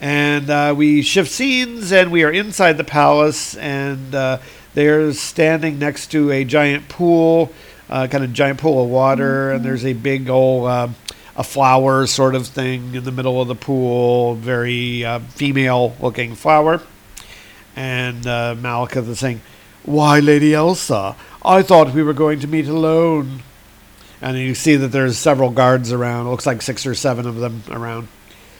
And 0.00 0.48
uh, 0.48 0.74
we 0.76 1.02
shift 1.02 1.28
scenes, 1.28 1.90
and 1.90 2.12
we 2.12 2.22
are 2.22 2.30
inside 2.30 2.74
the 2.74 2.84
palace, 2.84 3.56
and 3.56 4.14
uh, 4.14 4.38
they're 4.74 5.12
standing 5.12 5.80
next 5.80 6.12
to 6.12 6.30
a 6.30 6.44
giant 6.44 6.88
pool, 6.88 7.50
uh, 7.90 8.06
kind 8.06 8.22
of 8.22 8.32
giant 8.32 8.60
pool 8.60 8.84
of 8.84 8.88
water, 8.88 9.50
and 9.50 9.64
there's 9.64 9.84
a 9.84 9.92
big 9.92 10.30
old 10.30 10.68
uh, 10.68 10.88
a 11.34 11.42
flower 11.42 12.06
sort 12.06 12.36
of 12.36 12.46
thing 12.46 12.94
in 12.94 13.02
the 13.02 13.10
middle 13.10 13.42
of 13.42 13.48
the 13.48 13.56
pool, 13.56 14.36
very 14.36 15.04
uh, 15.04 15.18
female-looking 15.18 16.36
flower. 16.36 16.80
And 17.74 18.24
uh, 18.24 18.54
Malekith 18.56 19.08
is 19.08 19.18
saying, 19.18 19.40
"Why, 19.82 20.20
Lady 20.20 20.54
Elsa? 20.54 21.16
I 21.44 21.62
thought 21.62 21.92
we 21.92 22.04
were 22.04 22.14
going 22.14 22.38
to 22.38 22.46
meet 22.46 22.68
alone." 22.68 23.42
And 24.20 24.36
you 24.36 24.54
see 24.54 24.76
that 24.76 24.88
there's 24.88 25.18
several 25.18 25.50
guards 25.50 25.92
around. 25.92 26.26
It 26.26 26.30
looks 26.30 26.46
like 26.46 26.62
six 26.62 26.86
or 26.86 26.94
seven 26.94 27.26
of 27.26 27.36
them 27.36 27.62
around. 27.70 28.08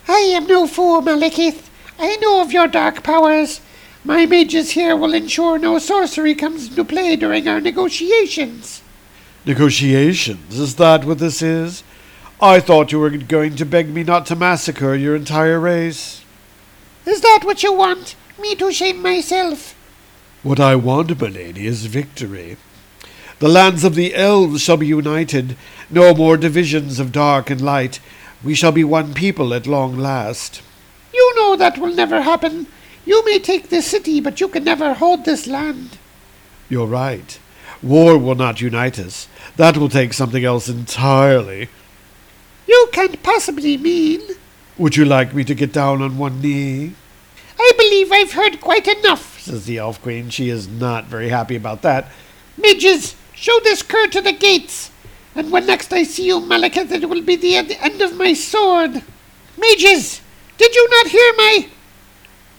I 0.08 0.18
am 0.34 0.46
no 0.46 0.66
fool, 0.66 1.02
Malekith. 1.02 1.68
I 1.98 2.16
know 2.16 2.42
of 2.42 2.52
your 2.52 2.68
dark 2.68 3.02
powers. 3.02 3.60
My 4.04 4.26
mages 4.26 4.72
here 4.72 4.94
will 4.94 5.14
ensure 5.14 5.58
no 5.58 5.78
sorcery 5.78 6.34
comes 6.34 6.68
into 6.68 6.84
play 6.84 7.16
during 7.16 7.48
our 7.48 7.60
negotiations. 7.60 8.82
Negotiations? 9.44 10.58
Is 10.58 10.76
that 10.76 11.04
what 11.04 11.18
this 11.18 11.42
is? 11.42 11.82
I 12.40 12.60
thought 12.60 12.92
you 12.92 13.00
were 13.00 13.10
going 13.10 13.56
to 13.56 13.64
beg 13.64 13.88
me 13.88 14.04
not 14.04 14.26
to 14.26 14.36
massacre 14.36 14.94
your 14.94 15.16
entire 15.16 15.58
race. 15.58 16.22
Is 17.06 17.20
that 17.22 17.40
what 17.44 17.62
you 17.62 17.72
want? 17.72 18.14
Me 18.38 18.54
to 18.56 18.70
shame 18.70 19.00
myself? 19.00 19.74
What 20.42 20.60
I 20.60 20.76
want, 20.76 21.20
my 21.20 21.28
lady, 21.28 21.66
is 21.66 21.86
victory. 21.86 22.58
The 23.38 23.48
lands 23.48 23.84
of 23.84 23.94
the 23.94 24.14
elves 24.14 24.62
shall 24.62 24.78
be 24.78 24.86
united, 24.86 25.56
no 25.90 26.14
more 26.14 26.38
divisions 26.38 26.98
of 26.98 27.12
dark 27.12 27.50
and 27.50 27.60
light. 27.60 28.00
We 28.42 28.54
shall 28.54 28.72
be 28.72 28.84
one 28.84 29.12
people 29.12 29.52
at 29.52 29.66
long 29.66 29.98
last. 29.98 30.62
You 31.12 31.34
know 31.36 31.54
that 31.56 31.76
will 31.76 31.94
never 31.94 32.22
happen. 32.22 32.66
You 33.04 33.24
may 33.26 33.38
take 33.38 33.68
this 33.68 33.86
city, 33.86 34.20
but 34.20 34.40
you 34.40 34.48
can 34.48 34.64
never 34.64 34.94
hold 34.94 35.24
this 35.24 35.46
land. 35.46 35.98
You're 36.70 36.86
right. 36.86 37.38
War 37.82 38.16
will 38.16 38.34
not 38.34 38.60
unite 38.62 38.98
us. 38.98 39.28
That 39.56 39.76
will 39.76 39.90
take 39.90 40.14
something 40.14 40.44
else 40.44 40.68
entirely. 40.68 41.68
You 42.66 42.88
can't 42.92 43.22
possibly 43.22 43.76
mean. 43.76 44.22
Would 44.78 44.96
you 44.96 45.04
like 45.04 45.34
me 45.34 45.44
to 45.44 45.54
get 45.54 45.72
down 45.72 46.00
on 46.00 46.18
one 46.18 46.40
knee? 46.40 46.94
I 47.58 47.72
believe 47.76 48.10
I've 48.12 48.32
heard 48.32 48.60
quite 48.60 48.88
enough, 48.88 49.40
says 49.40 49.66
the 49.66 49.78
Elf 49.78 50.00
Queen. 50.02 50.30
She 50.30 50.48
is 50.48 50.66
not 50.66 51.04
very 51.04 51.28
happy 51.28 51.54
about 51.56 51.82
that. 51.82 52.10
Midges, 52.58 53.14
Show 53.36 53.60
this 53.62 53.82
cur 53.82 54.06
to 54.08 54.22
the 54.22 54.32
gates, 54.32 54.90
and 55.34 55.52
when 55.52 55.66
next 55.66 55.92
I 55.92 56.04
see 56.04 56.26
you, 56.26 56.40
Malekith, 56.40 56.90
it 56.90 57.06
will 57.06 57.20
be 57.20 57.36
the 57.36 57.54
end 57.54 58.00
of 58.00 58.16
my 58.16 58.32
sword. 58.32 59.02
Mages, 59.58 60.22
did 60.56 60.74
you 60.74 60.88
not 60.90 61.08
hear 61.08 61.32
my 61.36 61.68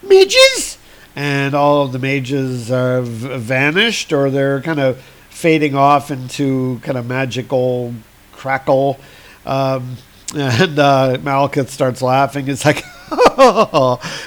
mages? 0.03 0.77
And 1.15 1.55
all 1.55 1.81
of 1.81 1.93
the 1.93 1.99
mages 1.99 2.67
have 2.67 3.07
vanished, 3.07 4.13
or 4.13 4.29
they're 4.29 4.61
kind 4.61 4.79
of 4.79 5.01
fading 5.31 5.73
off 5.73 6.11
into 6.11 6.79
kind 6.83 6.95
of 6.95 7.07
magical 7.07 7.95
crackle. 8.31 8.99
Um, 9.47 9.97
and 10.35 10.77
uh, 10.77 11.17
Malekith 11.21 11.69
starts 11.69 12.03
laughing. 12.03 12.47
It's 12.47 12.65
like, 12.65 12.83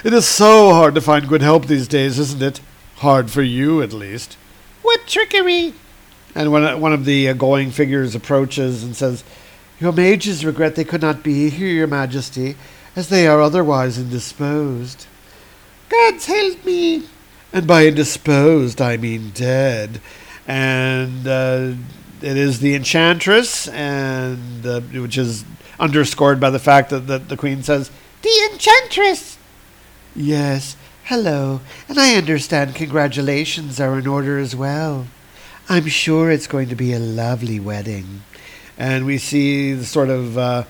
it 0.03 0.13
is 0.13 0.27
so 0.27 0.73
hard 0.73 0.95
to 0.95 1.01
find 1.01 1.29
good 1.29 1.41
help 1.41 1.67
these 1.67 1.87
days, 1.87 2.19
isn't 2.19 2.41
it? 2.41 2.59
Hard 2.97 3.31
for 3.31 3.41
you, 3.41 3.81
at 3.81 3.93
least. 3.93 4.35
What 4.81 5.07
trickery! 5.07 5.75
And 6.33 6.51
when 6.51 6.79
one 6.79 6.93
of 6.93 7.05
the 7.05 7.29
uh, 7.29 7.33
going 7.33 7.71
figures 7.71 8.15
approaches 8.15 8.83
and 8.83 8.95
says, 8.95 9.23
Your 9.79 9.91
mages 9.91 10.45
regret 10.45 10.75
they 10.75 10.83
could 10.83 11.01
not 11.01 11.23
be 11.23 11.49
here, 11.49 11.67
Your 11.67 11.87
Majesty, 11.87 12.55
as 12.95 13.09
they 13.09 13.27
are 13.27 13.41
otherwise 13.41 13.97
indisposed. 13.97 15.07
Gods 15.89 16.25
help 16.25 16.63
me! 16.63 17.03
And 17.51 17.67
by 17.67 17.85
indisposed, 17.85 18.81
I 18.81 18.95
mean 18.95 19.31
dead. 19.31 19.99
And 20.47 21.27
uh, 21.27 21.73
it 22.21 22.37
is 22.37 22.59
the 22.59 22.75
enchantress, 22.75 23.67
and 23.67 24.65
uh, 24.65 24.79
which 24.81 25.17
is 25.17 25.43
underscored 25.79 26.39
by 26.39 26.49
the 26.49 26.59
fact 26.59 26.91
that, 26.91 27.07
that 27.07 27.27
the 27.27 27.37
queen 27.37 27.61
says, 27.63 27.91
The 28.21 28.49
enchantress! 28.51 29.37
Yes, 30.15 30.77
hello, 31.05 31.61
and 31.89 31.99
I 31.99 32.15
understand 32.15 32.75
congratulations 32.75 33.79
are 33.79 33.99
in 33.99 34.07
order 34.07 34.37
as 34.37 34.55
well. 34.55 35.07
I'm 35.71 35.87
sure 35.87 36.29
it's 36.29 36.47
going 36.47 36.67
to 36.67 36.75
be 36.75 36.91
a 36.91 36.99
lovely 36.99 37.57
wedding. 37.57 38.23
and 38.77 39.05
we 39.05 39.17
see 39.17 39.71
the 39.71 39.85
sort 39.85 40.09
of 40.09 40.37
uh, 40.37 40.65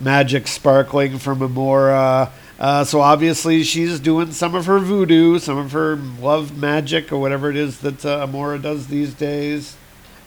magic 0.00 0.48
sparkling 0.48 1.18
from 1.18 1.40
Amora. 1.40 2.30
Uh, 2.58 2.82
so 2.82 3.02
obviously 3.02 3.64
she's 3.64 4.00
doing 4.00 4.32
some 4.32 4.54
of 4.54 4.64
her 4.64 4.78
voodoo, 4.78 5.38
some 5.40 5.58
of 5.58 5.72
her 5.72 5.96
love 5.96 6.56
magic, 6.56 7.12
or 7.12 7.18
whatever 7.18 7.50
it 7.50 7.56
is 7.56 7.80
that 7.80 8.02
uh, 8.06 8.26
Amora 8.26 8.62
does 8.62 8.86
these 8.86 9.12
days. 9.12 9.76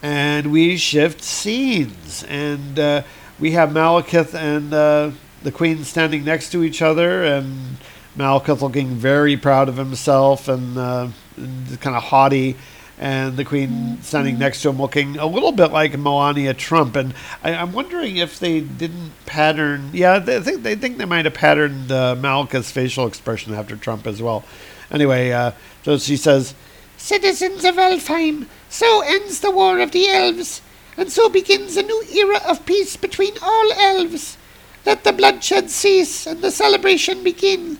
And 0.03 0.51
we 0.51 0.77
shift 0.77 1.23
scenes, 1.23 2.23
and 2.25 2.77
uh, 2.77 3.01
we 3.39 3.53
have 3.53 3.69
Malekith 3.69 4.35
and 4.35 4.71
uh, 4.71 5.09
the 5.41 5.51
Queen 5.51 5.83
standing 5.83 6.23
next 6.23 6.51
to 6.51 6.63
each 6.63 6.83
other, 6.83 7.23
and 7.23 7.77
Malekith 8.15 8.61
looking 8.61 8.89
very 8.89 9.37
proud 9.37 9.69
of 9.69 9.77
himself 9.77 10.47
and, 10.47 10.77
uh, 10.77 11.07
and 11.35 11.81
kind 11.81 11.95
of 11.95 12.03
haughty 12.03 12.57
and 12.99 13.37
the 13.37 13.45
Queen 13.45 13.97
standing 14.01 14.37
next 14.37 14.61
to 14.61 14.69
him, 14.69 14.77
looking 14.77 15.17
a 15.17 15.25
little 15.25 15.53
bit 15.53 15.71
like 15.71 15.97
Melania 15.97 16.53
Trump. 16.53 16.97
And 16.97 17.13
I, 17.41 17.55
I'm 17.55 17.71
wondering 17.71 18.17
if 18.17 18.39
they 18.39 18.59
didn't 18.59 19.13
pattern. 19.25 19.91
Yeah, 19.93 20.19
they 20.19 20.41
think 20.41 20.63
they 20.63 20.75
think 20.75 20.97
they 20.97 21.05
might 21.05 21.23
have 21.23 21.33
patterned 21.33 21.91
uh, 21.91 22.15
Malekith's 22.15 22.71
facial 22.71 23.07
expression 23.07 23.53
after 23.53 23.77
Trump 23.77 24.05
as 24.05 24.21
well. 24.21 24.43
Anyway, 24.91 25.31
uh, 25.31 25.53
so 25.83 25.97
she 25.97 26.17
says, 26.17 26.53
Citizens 26.97 27.63
of 27.63 27.75
Alfheim, 27.75 28.47
so 28.67 29.01
ends 29.01 29.39
the 29.39 29.51
war 29.51 29.79
of 29.79 29.91
the 29.91 30.09
elves, 30.09 30.61
and 30.97 31.09
so 31.09 31.29
begins 31.29 31.77
a 31.77 31.83
new 31.83 32.03
era 32.13 32.41
of 32.45 32.65
peace 32.65 32.97
between 32.97 33.33
all 33.41 33.71
elves. 33.71 34.37
Let 34.85 35.05
the 35.05 35.13
bloodshed 35.13 35.69
cease 35.69 36.27
and 36.27 36.41
the 36.41 36.51
celebration 36.51 37.23
begin, 37.23 37.79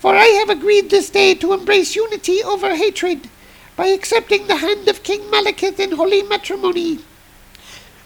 for 0.00 0.14
I 0.14 0.26
have 0.26 0.50
agreed 0.50 0.90
this 0.90 1.08
day 1.08 1.34
to 1.36 1.54
embrace 1.54 1.96
unity 1.96 2.42
over 2.42 2.74
hatred 2.74 3.30
by 3.80 3.86
accepting 3.86 4.46
the 4.46 4.56
hand 4.56 4.86
of 4.88 5.02
King 5.02 5.22
Malekith 5.30 5.80
in 5.80 5.92
holy 5.92 6.22
matrimony. 6.22 6.98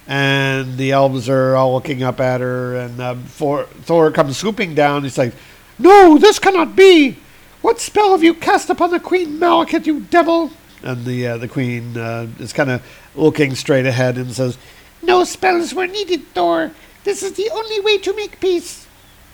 and 0.07 0.77
the 0.77 0.93
elves 0.93 1.29
are 1.29 1.57
all 1.57 1.75
looking 1.75 2.01
up 2.01 2.21
at 2.21 2.41
her, 2.41 2.77
and 2.77 3.01
uh, 3.01 3.17
Thor, 3.17 3.65
Thor 3.83 4.13
comes 4.13 4.37
swooping 4.37 4.77
down. 4.77 5.03
He's 5.03 5.19
like, 5.19 5.35
No, 5.77 6.17
this 6.17 6.39
cannot 6.39 6.77
be! 6.77 7.19
What 7.61 7.81
spell 7.81 8.13
have 8.13 8.23
you 8.23 8.35
cast 8.35 8.71
upon 8.71 8.93
the 8.93 9.01
Queen 9.01 9.41
Malekith, 9.41 9.85
you 9.85 9.99
devil? 9.99 10.53
and 10.85 11.05
the 11.05 11.27
uh, 11.27 11.39
the 11.39 11.49
Queen 11.49 11.97
uh, 11.97 12.29
is 12.39 12.53
kind 12.53 12.71
of 12.71 12.81
looking 13.17 13.57
straight 13.57 13.85
ahead 13.85 14.17
and 14.17 14.33
says, 14.33 14.57
No 15.03 15.25
spells 15.25 15.75
were 15.75 15.89
needed, 15.89 16.29
Thor. 16.35 16.71
This 17.03 17.25
is 17.25 17.33
the 17.33 17.51
only 17.51 17.81
way 17.81 17.99
to 17.99 18.15
make 18.15 18.39
peace. 18.39 18.87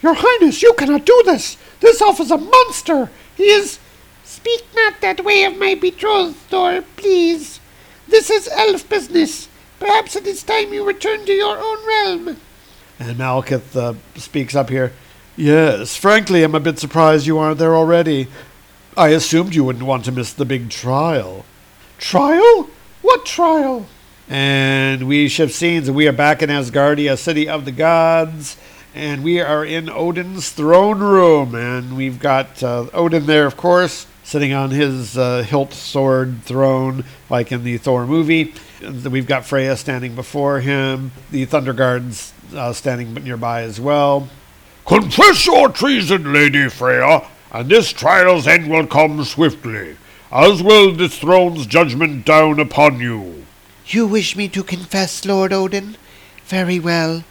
Your 0.03 0.15
Highness, 0.17 0.63
you 0.63 0.73
cannot 0.73 1.05
do 1.05 1.23
this! 1.27 1.59
This 1.81 2.01
elf 2.01 2.19
is 2.19 2.31
a 2.31 2.39
monster! 2.39 3.11
He 3.37 3.51
is. 3.51 3.79
Speak 4.41 4.65
not 4.75 5.03
that 5.03 5.23
way 5.23 5.45
of 5.45 5.59
my 5.59 5.75
betrothed, 5.75 6.35
Thor, 6.49 6.83
please. 6.97 7.61
This 8.09 8.31
is 8.31 8.49
elf 8.49 8.89
business. 8.89 9.49
Perhaps 9.79 10.17
it 10.17 10.27
is 10.27 10.43
time 10.43 10.73
you 10.73 10.83
return 10.83 11.27
to 11.27 11.33
your 11.33 11.59
own 11.59 11.87
realm. 11.87 12.29
And 12.99 13.19
Malekith 13.19 13.77
uh, 13.77 13.95
speaks 14.19 14.55
up 14.55 14.71
here. 14.71 14.95
Yes, 15.37 15.95
frankly, 15.95 16.43
I'm 16.43 16.55
a 16.55 16.61
bit 16.61 16.79
surprised 16.79 17.27
you 17.27 17.37
aren't 17.37 17.59
there 17.59 17.77
already. 17.77 18.29
I 18.97 19.09
assumed 19.09 19.55
you 19.55 19.63
wouldn't 19.63 19.85
want 19.85 20.07
to 20.07 20.13
miss 20.13 20.33
the 20.33 20.47
big 20.47 20.71
trial. 20.71 21.45
Trial? 21.99 22.71
What 23.03 23.27
trial? 23.27 23.87
And 24.27 25.07
we 25.07 25.29
shift 25.29 25.53
scenes, 25.53 25.87
and 25.87 25.97
we 25.97 26.09
are 26.09 26.13
back 26.13 26.43
in 26.43 26.49
Asgardia, 26.49 27.19
city 27.19 27.47
of 27.47 27.67
the 27.67 27.73
gods, 27.73 28.57
and 28.95 29.23
we 29.23 29.39
are 29.39 29.67
in 29.67 29.91
Odin's 29.91 30.51
throne 30.51 31.01
room, 31.01 31.55
and 31.55 31.95
we've 31.95 32.19
got 32.19 32.63
uh, 32.63 32.87
Odin 32.95 33.27
there, 33.27 33.45
of 33.45 33.59
course, 33.59 34.07
sitting 34.31 34.53
on 34.53 34.71
his 34.71 35.19
uh, 35.19 35.43
hilt 35.43 35.73
sword 35.73 36.41
throne, 36.45 37.03
like 37.29 37.51
in 37.51 37.65
the 37.65 37.77
Thor 37.79 38.07
movie. 38.07 38.55
We've 38.81 39.27
got 39.27 39.45
Freya 39.45 39.77
standing 39.77 40.15
before 40.15 40.61
him, 40.61 41.11
the 41.33 41.47
Thunder 41.47 41.73
Guards 41.73 42.33
uh, 42.55 42.73
standing 42.73 43.13
nearby 43.15 43.63
as 43.63 43.81
well. 43.81 44.29
Confess 44.87 45.47
your 45.47 45.69
treason, 45.69 46.33
Lady 46.33 46.69
Freya, 46.69 47.27
and 47.51 47.69
this 47.69 47.93
trial's 47.93 48.47
end 48.47 48.71
will 48.71 48.87
come 48.87 49.25
swiftly, 49.25 49.97
as 50.31 50.63
will 50.63 50.93
this 50.93 51.19
throne's 51.19 51.67
judgment 51.67 52.25
down 52.25 52.61
upon 52.61 53.01
you. 53.01 53.45
You 53.87 54.07
wish 54.07 54.37
me 54.37 54.47
to 54.51 54.63
confess, 54.63 55.25
Lord 55.25 55.53
Odin? 55.53 55.97
Very 56.45 56.79
well. 56.79 57.25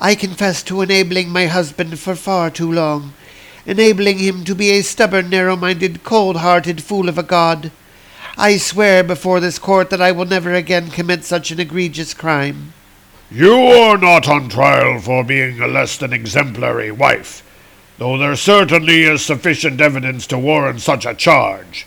I 0.00 0.14
confess 0.14 0.62
to 0.62 0.80
enabling 0.80 1.28
my 1.28 1.48
husband 1.48 1.98
for 1.98 2.14
far 2.14 2.48
too 2.48 2.72
long, 2.72 3.12
enabling 3.66 4.18
him 4.18 4.44
to 4.44 4.54
be 4.54 4.70
a 4.70 4.82
stubborn, 4.82 5.28
narrow 5.28 5.56
minded, 5.56 6.04
cold 6.04 6.36
hearted 6.36 6.82
fool 6.82 7.08
of 7.08 7.18
a 7.18 7.22
god. 7.22 7.72
I 8.38 8.58
swear 8.58 9.02
before 9.02 9.40
this 9.40 9.58
court 9.58 9.90
that 9.90 10.00
I 10.00 10.12
will 10.12 10.24
never 10.24 10.54
again 10.54 10.90
commit 10.90 11.24
such 11.24 11.50
an 11.50 11.58
egregious 11.58 12.14
crime. 12.14 12.72
You 13.30 13.54
are 13.54 13.98
not 13.98 14.28
on 14.28 14.48
trial 14.48 15.00
for 15.00 15.24
being 15.24 15.60
a 15.60 15.66
less 15.66 15.96
than 15.96 16.12
exemplary 16.12 16.92
wife, 16.92 17.42
though 17.98 18.16
there 18.16 18.36
certainly 18.36 19.02
is 19.02 19.24
sufficient 19.24 19.80
evidence 19.80 20.28
to 20.28 20.38
warrant 20.38 20.80
such 20.80 21.04
a 21.04 21.14
charge. 21.14 21.86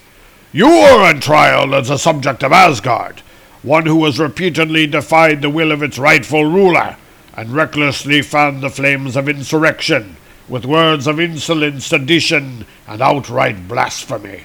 You 0.52 0.68
are 0.68 1.08
on 1.08 1.22
trial 1.22 1.74
as 1.74 1.90
a 1.90 1.98
subject 1.98 2.44
of 2.44 2.52
Asgard, 2.52 3.22
one 3.62 3.86
who 3.86 4.04
has 4.04 4.20
repeatedly 4.20 4.86
defied 4.86 5.42
the 5.42 5.50
will 5.50 5.72
of 5.72 5.82
its 5.82 5.98
rightful 5.98 6.44
ruler, 6.44 6.98
and 7.38 7.52
recklessly 7.52 8.22
fanned 8.22 8.62
the 8.62 8.70
flames 8.70 9.16
of 9.16 9.30
insurrection 9.30 10.18
with 10.50 10.66
words 10.66 11.08
of 11.08 11.20
insolent 11.20 11.84
sedition, 11.84 12.66
and 12.88 13.02
outright 13.02 13.68
blasphemy. 13.68 14.44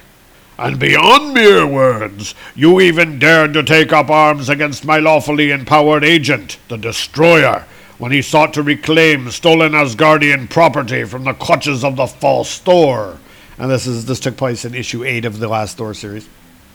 And 0.58 0.78
beyond 0.78 1.34
mere 1.34 1.66
words, 1.66 2.34
you 2.54 2.80
even 2.80 3.18
dared 3.18 3.54
to 3.54 3.62
take 3.62 3.92
up 3.92 4.08
arms 4.08 4.48
against 4.48 4.84
my 4.84 4.98
lawfully 4.98 5.50
empowered 5.50 6.04
agent, 6.04 6.58
the 6.68 6.76
Destroyer, 6.76 7.64
when 7.98 8.12
he 8.12 8.22
sought 8.22 8.54
to 8.54 8.62
reclaim 8.62 9.30
stolen 9.30 9.72
Asgardian 9.72 10.48
property 10.48 11.04
from 11.04 11.24
the 11.24 11.32
clutches 11.32 11.82
of 11.82 11.96
the 11.96 12.06
false 12.06 12.58
Thor. 12.58 13.18
And 13.58 13.70
this 13.70 13.86
is 13.86 14.06
this 14.06 14.20
took 14.20 14.36
place 14.36 14.64
in 14.64 14.74
issue 14.74 15.04
eight 15.04 15.24
of 15.24 15.38
the 15.38 15.48
last 15.48 15.76
Thor 15.76 15.94
series. 15.94 16.28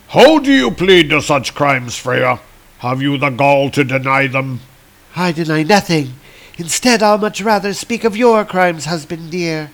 How 0.08 0.38
do 0.38 0.52
you 0.52 0.70
plead 0.70 1.10
to 1.10 1.22
such 1.22 1.54
crimes, 1.54 1.96
Freya? 1.96 2.40
Have 2.78 3.00
you 3.00 3.16
the 3.16 3.30
gall 3.30 3.70
to 3.70 3.84
deny 3.84 4.26
them? 4.26 4.60
I 5.14 5.32
deny 5.32 5.62
nothing. 5.62 6.14
Instead, 6.60 7.02
I'll 7.02 7.16
much 7.16 7.40
rather 7.40 7.72
speak 7.72 8.04
of 8.04 8.18
your 8.18 8.44
crimes, 8.44 8.84
husband 8.84 9.30
dear. 9.30 9.70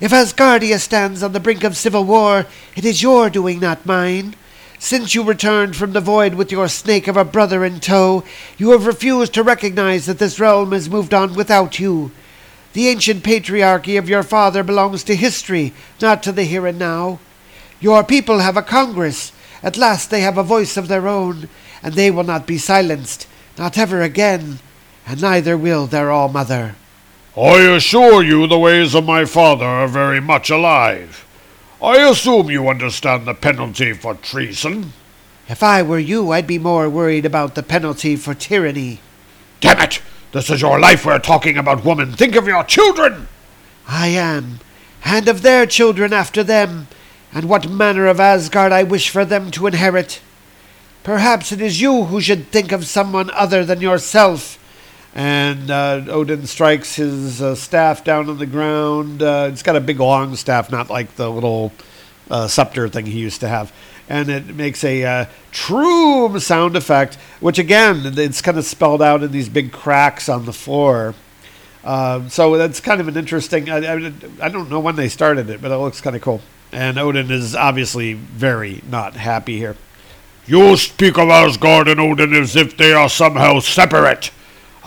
If 0.00 0.12
Asgardia 0.12 0.80
stands 0.80 1.22
on 1.22 1.34
the 1.34 1.40
brink 1.40 1.62
of 1.62 1.76
civil 1.76 2.04
war, 2.04 2.46
it 2.74 2.86
is 2.86 3.02
your 3.02 3.28
doing, 3.28 3.60
not 3.60 3.84
mine. 3.84 4.34
Since 4.78 5.14
you 5.14 5.22
returned 5.22 5.76
from 5.76 5.92
the 5.92 6.00
void 6.00 6.36
with 6.36 6.50
your 6.50 6.68
snake 6.68 7.06
of 7.06 7.18
a 7.18 7.24
brother 7.24 7.66
in 7.66 7.80
tow, 7.80 8.24
you 8.56 8.70
have 8.70 8.86
refused 8.86 9.34
to 9.34 9.42
recognize 9.42 10.06
that 10.06 10.18
this 10.18 10.40
realm 10.40 10.72
has 10.72 10.88
moved 10.88 11.12
on 11.12 11.34
without 11.34 11.78
you. 11.78 12.12
The 12.72 12.88
ancient 12.88 13.22
patriarchy 13.22 13.98
of 13.98 14.08
your 14.08 14.22
father 14.22 14.62
belongs 14.62 15.04
to 15.04 15.14
history, 15.14 15.74
not 16.00 16.22
to 16.22 16.32
the 16.32 16.44
here 16.44 16.66
and 16.66 16.78
now. 16.78 17.18
Your 17.78 18.02
people 18.02 18.38
have 18.38 18.56
a 18.56 18.62
congress. 18.62 19.32
At 19.62 19.76
last 19.76 20.08
they 20.08 20.22
have 20.22 20.38
a 20.38 20.42
voice 20.42 20.78
of 20.78 20.88
their 20.88 21.06
own, 21.06 21.50
and 21.82 21.92
they 21.92 22.10
will 22.10 22.24
not 22.24 22.46
be 22.46 22.56
silenced, 22.56 23.26
not 23.58 23.76
ever 23.76 24.00
again, 24.00 24.60
and 25.06 25.20
neither 25.20 25.56
will 25.56 25.86
their 25.86 26.10
all 26.10 26.28
mother. 26.28 26.76
I 27.36 27.60
assure 27.74 28.22
you 28.22 28.46
the 28.46 28.58
ways 28.58 28.94
of 28.94 29.04
my 29.04 29.24
father 29.24 29.64
are 29.64 29.88
very 29.88 30.20
much 30.20 30.50
alive. 30.50 31.26
I 31.82 32.08
assume 32.08 32.50
you 32.50 32.68
understand 32.68 33.26
the 33.26 33.34
penalty 33.34 33.92
for 33.92 34.14
treason. 34.14 34.92
If 35.48 35.62
I 35.62 35.82
were 35.82 35.98
you, 35.98 36.30
I'd 36.30 36.46
be 36.46 36.58
more 36.58 36.88
worried 36.88 37.26
about 37.26 37.54
the 37.54 37.62
penalty 37.62 38.16
for 38.16 38.34
tyranny. 38.34 39.00
Damn 39.60 39.80
it! 39.80 40.00
This 40.32 40.48
is 40.48 40.62
your 40.62 40.80
life 40.80 41.04
we're 41.04 41.18
talking 41.18 41.58
about, 41.58 41.84
woman. 41.84 42.12
Think 42.12 42.36
of 42.36 42.46
your 42.46 42.64
children! 42.64 43.28
I 43.86 44.08
am, 44.08 44.60
and 45.04 45.28
of 45.28 45.42
their 45.42 45.66
children 45.66 46.12
after 46.12 46.42
them, 46.42 46.88
and 47.32 47.48
what 47.48 47.68
manner 47.68 48.06
of 48.06 48.20
Asgard 48.20 48.72
I 48.72 48.82
wish 48.84 49.10
for 49.10 49.24
them 49.24 49.50
to 49.50 49.66
inherit. 49.66 50.22
Perhaps 51.02 51.52
it 51.52 51.60
is 51.60 51.82
you 51.82 52.04
who 52.04 52.20
should 52.20 52.48
think 52.48 52.72
of 52.72 52.86
someone 52.86 53.30
other 53.32 53.64
than 53.64 53.80
yourself. 53.82 54.58
And 55.14 55.70
uh, 55.70 56.04
Odin 56.08 56.44
strikes 56.46 56.96
his 56.96 57.40
uh, 57.40 57.54
staff 57.54 58.02
down 58.02 58.28
on 58.28 58.38
the 58.38 58.46
ground. 58.46 59.22
Uh, 59.22 59.48
it's 59.50 59.62
got 59.62 59.76
a 59.76 59.80
big 59.80 60.00
long 60.00 60.34
staff, 60.34 60.72
not 60.72 60.90
like 60.90 61.14
the 61.14 61.30
little 61.30 61.72
uh, 62.28 62.48
scepter 62.48 62.88
thing 62.88 63.06
he 63.06 63.20
used 63.20 63.40
to 63.40 63.48
have. 63.48 63.72
And 64.08 64.28
it 64.28 64.54
makes 64.56 64.82
a 64.82 65.04
uh, 65.04 65.24
true 65.52 66.38
sound 66.40 66.76
effect, 66.76 67.14
which 67.38 67.60
again, 67.60 68.02
it's 68.04 68.42
kind 68.42 68.58
of 68.58 68.64
spelled 68.64 69.00
out 69.00 69.22
in 69.22 69.30
these 69.30 69.48
big 69.48 69.72
cracks 69.72 70.28
on 70.28 70.46
the 70.46 70.52
floor. 70.52 71.14
Um, 71.84 72.28
so 72.28 72.56
that's 72.56 72.80
kind 72.80 73.00
of 73.00 73.06
an 73.06 73.16
interesting. 73.16 73.70
I, 73.70 73.76
I, 73.86 74.12
I 74.42 74.48
don't 74.48 74.68
know 74.68 74.80
when 74.80 74.96
they 74.96 75.08
started 75.08 75.48
it, 75.48 75.62
but 75.62 75.70
it 75.70 75.76
looks 75.76 76.00
kind 76.00 76.16
of 76.16 76.22
cool. 76.22 76.40
And 76.72 76.98
Odin 76.98 77.30
is 77.30 77.54
obviously 77.54 78.14
very 78.14 78.82
not 78.90 79.14
happy 79.14 79.58
here. 79.58 79.76
You 80.46 80.76
speak 80.76 81.16
of 81.18 81.28
Asgard 81.28 81.88
and 81.88 82.00
Odin 82.00 82.34
as 82.34 82.56
if 82.56 82.76
they 82.76 82.92
are 82.92 83.08
somehow 83.08 83.60
separate. 83.60 84.32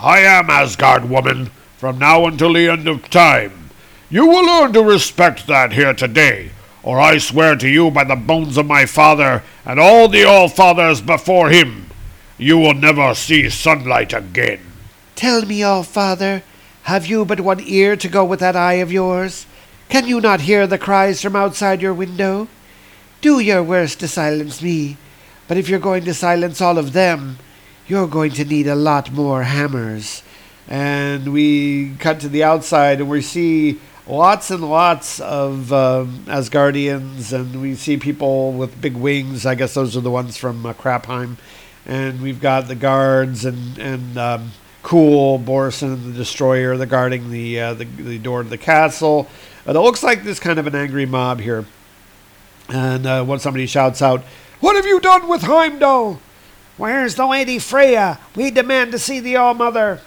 I 0.00 0.20
am 0.20 0.48
Asgard, 0.48 1.10
woman, 1.10 1.50
from 1.76 1.98
now 1.98 2.26
until 2.26 2.52
the 2.52 2.68
end 2.68 2.86
of 2.86 3.10
time. 3.10 3.70
You 4.08 4.26
will 4.26 4.46
learn 4.46 4.72
to 4.74 4.82
respect 4.82 5.48
that 5.48 5.72
here 5.72 5.92
today, 5.92 6.52
or 6.84 7.00
I 7.00 7.18
swear 7.18 7.56
to 7.56 7.68
you 7.68 7.90
by 7.90 8.04
the 8.04 8.14
bones 8.14 8.56
of 8.56 8.66
my 8.66 8.86
father 8.86 9.42
and 9.64 9.80
all 9.80 10.06
the 10.06 10.22
All 10.22 10.48
Fathers 10.48 11.00
before 11.00 11.50
him, 11.50 11.90
you 12.38 12.58
will 12.58 12.74
never 12.74 13.12
see 13.12 13.50
sunlight 13.50 14.12
again. 14.12 14.60
Tell 15.16 15.44
me, 15.44 15.64
All 15.64 15.82
Father, 15.82 16.44
have 16.84 17.06
you 17.06 17.24
but 17.24 17.40
one 17.40 17.60
ear 17.60 17.96
to 17.96 18.08
go 18.08 18.24
with 18.24 18.38
that 18.38 18.54
eye 18.54 18.74
of 18.74 18.92
yours? 18.92 19.46
Can 19.88 20.06
you 20.06 20.20
not 20.20 20.42
hear 20.42 20.68
the 20.68 20.78
cries 20.78 21.20
from 21.20 21.34
outside 21.34 21.82
your 21.82 21.92
window? 21.92 22.46
Do 23.20 23.40
your 23.40 23.64
worst 23.64 23.98
to 24.00 24.06
silence 24.06 24.62
me, 24.62 24.96
but 25.48 25.56
if 25.56 25.68
you're 25.68 25.80
going 25.80 26.04
to 26.04 26.14
silence 26.14 26.60
all 26.60 26.78
of 26.78 26.92
them, 26.92 27.38
you're 27.88 28.06
going 28.06 28.32
to 28.32 28.44
need 28.44 28.66
a 28.66 28.74
lot 28.74 29.10
more 29.10 29.42
hammers. 29.42 30.22
And 30.68 31.32
we 31.32 31.94
cut 31.98 32.20
to 32.20 32.28
the 32.28 32.44
outside 32.44 33.00
and 33.00 33.08
we 33.08 33.22
see 33.22 33.80
lots 34.06 34.50
and 34.50 34.68
lots 34.68 35.20
of 35.20 35.72
um, 35.72 36.24
Asgardians, 36.26 37.32
and 37.32 37.60
we 37.60 37.74
see 37.74 37.96
people 37.96 38.52
with 38.52 38.80
big 38.80 38.94
wings. 38.94 39.46
I 39.46 39.54
guess 39.54 39.74
those 39.74 39.96
are 39.96 40.02
the 40.02 40.10
ones 40.10 40.36
from 40.36 40.64
uh, 40.66 40.74
Krapheim. 40.74 41.36
And 41.86 42.20
we've 42.20 42.40
got 42.40 42.68
the 42.68 42.74
guards 42.74 43.46
and, 43.46 43.78
and 43.78 44.18
um, 44.18 44.52
Cul, 44.82 45.38
Borson, 45.38 45.94
and 45.94 46.12
the 46.12 46.18
Destroyer. 46.18 46.76
They're 46.76 46.86
guarding 46.86 47.30
the, 47.30 47.60
uh, 47.60 47.74
the, 47.74 47.84
the 47.84 48.18
door 48.18 48.42
to 48.42 48.48
the 48.48 48.58
castle. 48.58 49.26
But 49.64 49.76
it 49.76 49.80
looks 49.80 50.02
like 50.02 50.24
there's 50.24 50.40
kind 50.40 50.58
of 50.58 50.66
an 50.66 50.74
angry 50.74 51.06
mob 51.06 51.40
here. 51.40 51.64
And 52.68 53.06
uh, 53.06 53.24
when 53.24 53.38
somebody 53.38 53.66
shouts 53.66 54.02
out, 54.02 54.22
What 54.60 54.76
have 54.76 54.84
you 54.84 55.00
done 55.00 55.28
with 55.28 55.42
Heimdall? 55.42 56.20
Where's 56.78 57.16
the 57.16 57.26
Lady 57.26 57.58
Freya? 57.58 58.20
We 58.36 58.52
demand 58.52 58.92
to 58.92 59.00
see 59.00 59.18
the 59.18 59.34
All 59.34 59.52
Mother. 59.52 60.00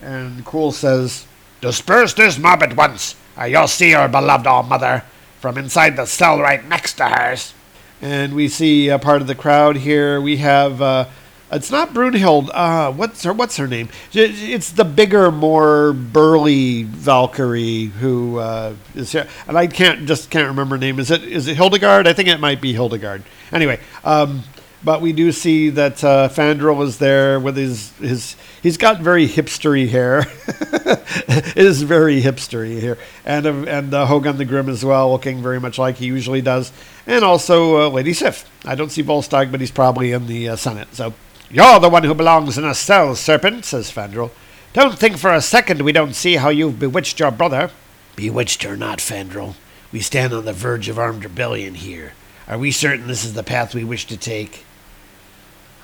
And 0.00 0.44
Cul 0.46 0.70
says, 0.70 1.26
Disperse 1.60 2.14
this 2.14 2.38
mob 2.38 2.62
at 2.62 2.76
once, 2.76 3.16
or 3.36 3.48
you'll 3.48 3.66
see 3.66 3.92
our 3.92 4.08
beloved 4.08 4.46
All 4.46 4.62
Mother 4.62 5.02
from 5.40 5.58
inside 5.58 5.96
the 5.96 6.06
cell 6.06 6.40
right 6.40 6.64
next 6.64 6.94
to 6.94 7.08
hers. 7.08 7.54
And 8.00 8.34
we 8.34 8.46
see 8.46 8.88
a 8.88 9.00
part 9.00 9.20
of 9.20 9.26
the 9.26 9.34
crowd 9.34 9.76
here. 9.76 10.20
We 10.20 10.36
have. 10.38 10.80
Uh, 10.80 11.08
it's 11.50 11.70
not 11.70 11.92
Brunhild. 11.92 12.50
Uh, 12.52 12.92
what's 12.92 13.24
her 13.24 13.32
What's 13.32 13.56
her 13.56 13.66
name? 13.66 13.88
It's 14.12 14.70
the 14.70 14.84
bigger, 14.84 15.30
more 15.30 15.92
burly 15.92 16.84
Valkyrie 16.84 17.86
who 17.86 18.38
uh, 18.38 18.74
is 18.94 19.12
here, 19.12 19.28
and 19.46 19.58
I 19.58 19.66
can't 19.66 20.06
just 20.06 20.30
can't 20.30 20.48
remember 20.48 20.76
her 20.76 20.80
name. 20.80 20.98
Is 20.98 21.10
it 21.10 21.24
is 21.24 21.48
it 21.48 21.56
Hildegard? 21.56 22.06
I 22.06 22.12
think 22.12 22.28
it 22.28 22.40
might 22.40 22.60
be 22.60 22.72
Hildegard. 22.72 23.22
Anyway, 23.52 23.80
um, 24.02 24.44
but 24.84 25.00
we 25.00 25.12
do 25.12 25.30
see 25.32 25.70
that 25.70 26.02
uh, 26.02 26.28
Fandral 26.28 26.82
is 26.82 26.98
there 26.98 27.38
with 27.38 27.56
his 27.56 27.90
his. 27.98 28.36
He's 28.62 28.76
got 28.76 29.00
very 29.00 29.28
hipstery 29.28 29.88
hair. 29.88 30.20
it 30.46 31.56
is 31.56 31.82
very 31.82 32.20
hipstery 32.22 32.80
here, 32.80 32.98
and 33.24 33.46
uh, 33.46 33.52
and 33.66 33.94
uh, 33.94 34.06
Hogun 34.06 34.38
the 34.38 34.44
Grim 34.44 34.68
as 34.68 34.84
well, 34.84 35.12
looking 35.12 35.42
very 35.42 35.60
much 35.60 35.78
like 35.78 35.96
he 35.96 36.06
usually 36.06 36.42
does, 36.42 36.72
and 37.06 37.24
also 37.24 37.82
uh, 37.82 37.88
Lady 37.88 38.12
Sif. 38.12 38.48
I 38.64 38.74
don't 38.74 38.90
see 38.90 39.02
Volstagg, 39.02 39.50
but 39.50 39.60
he's 39.60 39.70
probably 39.70 40.12
in 40.12 40.26
the 40.26 40.50
uh, 40.50 40.56
Senate. 40.56 40.94
So 40.94 41.14
you're 41.50 41.80
the 41.80 41.88
one 41.88 42.04
who 42.04 42.14
belongs 42.14 42.58
in 42.58 42.64
a 42.64 42.74
cell, 42.74 43.14
serpent, 43.14 43.64
says 43.64 43.90
Fandral. 43.90 44.30
Don't 44.72 44.98
think 44.98 45.18
for 45.18 45.32
a 45.32 45.42
second 45.42 45.82
we 45.82 45.92
don't 45.92 46.14
see 46.14 46.36
how 46.36 46.48
you've 46.48 46.78
bewitched 46.78 47.20
your 47.20 47.30
brother. 47.30 47.70
Bewitched 48.16 48.64
or 48.64 48.76
not, 48.76 48.98
Fandral, 48.98 49.54
we 49.92 50.00
stand 50.00 50.32
on 50.32 50.44
the 50.44 50.52
verge 50.52 50.88
of 50.88 50.98
armed 50.98 51.24
rebellion 51.24 51.74
here. 51.74 52.14
Are 52.48 52.58
we 52.58 52.70
certain 52.70 53.06
this 53.06 53.24
is 53.24 53.34
the 53.34 53.42
path 53.42 53.74
we 53.74 53.84
wish 53.84 54.06
to 54.06 54.16
take? 54.16 54.64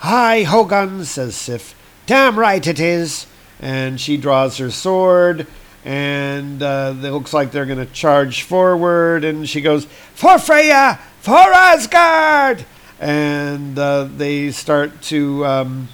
Aye, 0.02 0.44
Hogun, 0.44 1.04
says 1.04 1.36
Sif. 1.36 1.74
Damn 2.06 2.38
right 2.38 2.66
it 2.66 2.80
is. 2.80 3.26
And 3.60 4.00
she 4.00 4.16
draws 4.16 4.58
her 4.58 4.70
sword, 4.70 5.46
and 5.84 6.62
uh, 6.62 6.94
it 6.96 7.10
looks 7.10 7.32
like 7.32 7.50
they're 7.50 7.66
going 7.66 7.84
to 7.84 7.92
charge 7.92 8.42
forward. 8.42 9.24
And 9.24 9.48
she 9.48 9.60
goes, 9.60 9.86
For 10.14 10.38
Freya! 10.38 11.00
For 11.20 11.34
Asgard! 11.34 12.64
and 13.00 13.78
uh, 13.78 14.04
they 14.04 14.50
start 14.50 15.02
to 15.02 15.44
um, 15.46 15.88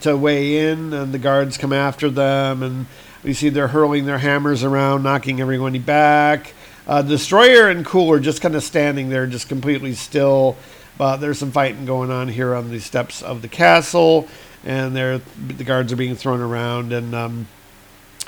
to 0.00 0.16
weigh 0.16 0.70
in, 0.70 0.92
and 0.92 1.12
the 1.12 1.18
guards 1.18 1.56
come 1.56 1.72
after 1.72 2.10
them, 2.10 2.62
and 2.62 2.86
we 3.22 3.32
see 3.32 3.48
they're 3.48 3.68
hurling 3.68 4.04
their 4.04 4.18
hammers 4.18 4.64
around, 4.64 5.02
knocking 5.02 5.40
everybody 5.40 5.78
back. 5.78 6.54
Uh, 6.86 7.00
Destroyer 7.00 7.68
and 7.68 7.86
Cul 7.86 8.10
are 8.10 8.20
just 8.20 8.42
kind 8.42 8.56
of 8.56 8.64
standing 8.64 9.08
there, 9.08 9.26
just 9.26 9.48
completely 9.48 9.94
still. 9.94 10.56
But 10.98 11.16
there's 11.16 11.38
some 11.38 11.50
fighting 11.50 11.84
going 11.84 12.10
on 12.10 12.28
here 12.28 12.54
on 12.54 12.70
the 12.70 12.80
steps 12.80 13.22
of 13.22 13.42
the 13.42 13.48
castle, 13.48 14.28
and 14.64 14.94
there 14.94 15.18
the 15.18 15.64
guards 15.64 15.92
are 15.92 15.96
being 15.96 16.14
thrown 16.16 16.40
around, 16.40 16.92
and 16.92 17.14
um, 17.14 17.48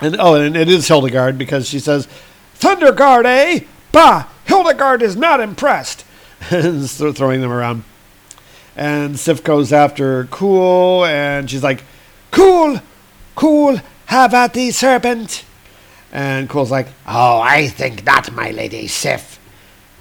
and 0.00 0.16
oh, 0.18 0.34
and 0.34 0.56
it 0.56 0.68
is 0.68 0.88
Hildegard 0.88 1.38
because 1.38 1.68
she 1.68 1.78
says, 1.78 2.08
"Thunderguard, 2.58 3.26
eh? 3.26 3.60
Bah! 3.92 4.28
Hildegard 4.46 5.02
is 5.02 5.16
not 5.16 5.40
impressed." 5.40 6.04
and 6.50 6.86
so 6.86 7.12
throwing 7.12 7.40
them 7.40 7.52
around 7.52 7.84
and 8.76 9.18
Sif 9.18 9.44
goes 9.44 9.72
after 9.72 10.24
Cul, 10.26 11.04
and 11.04 11.50
she's 11.50 11.62
like, 11.62 11.84
"Cul, 12.30 12.80
cool, 13.34 13.80
have 14.06 14.34
at 14.34 14.54
thee, 14.54 14.70
serpent." 14.70 15.44
And 16.12 16.48
Cul's 16.48 16.70
like, 16.70 16.88
"Oh, 17.06 17.40
I 17.40 17.68
think 17.68 18.04
not, 18.04 18.32
my 18.32 18.50
lady 18.50 18.86
Sif." 18.86 19.38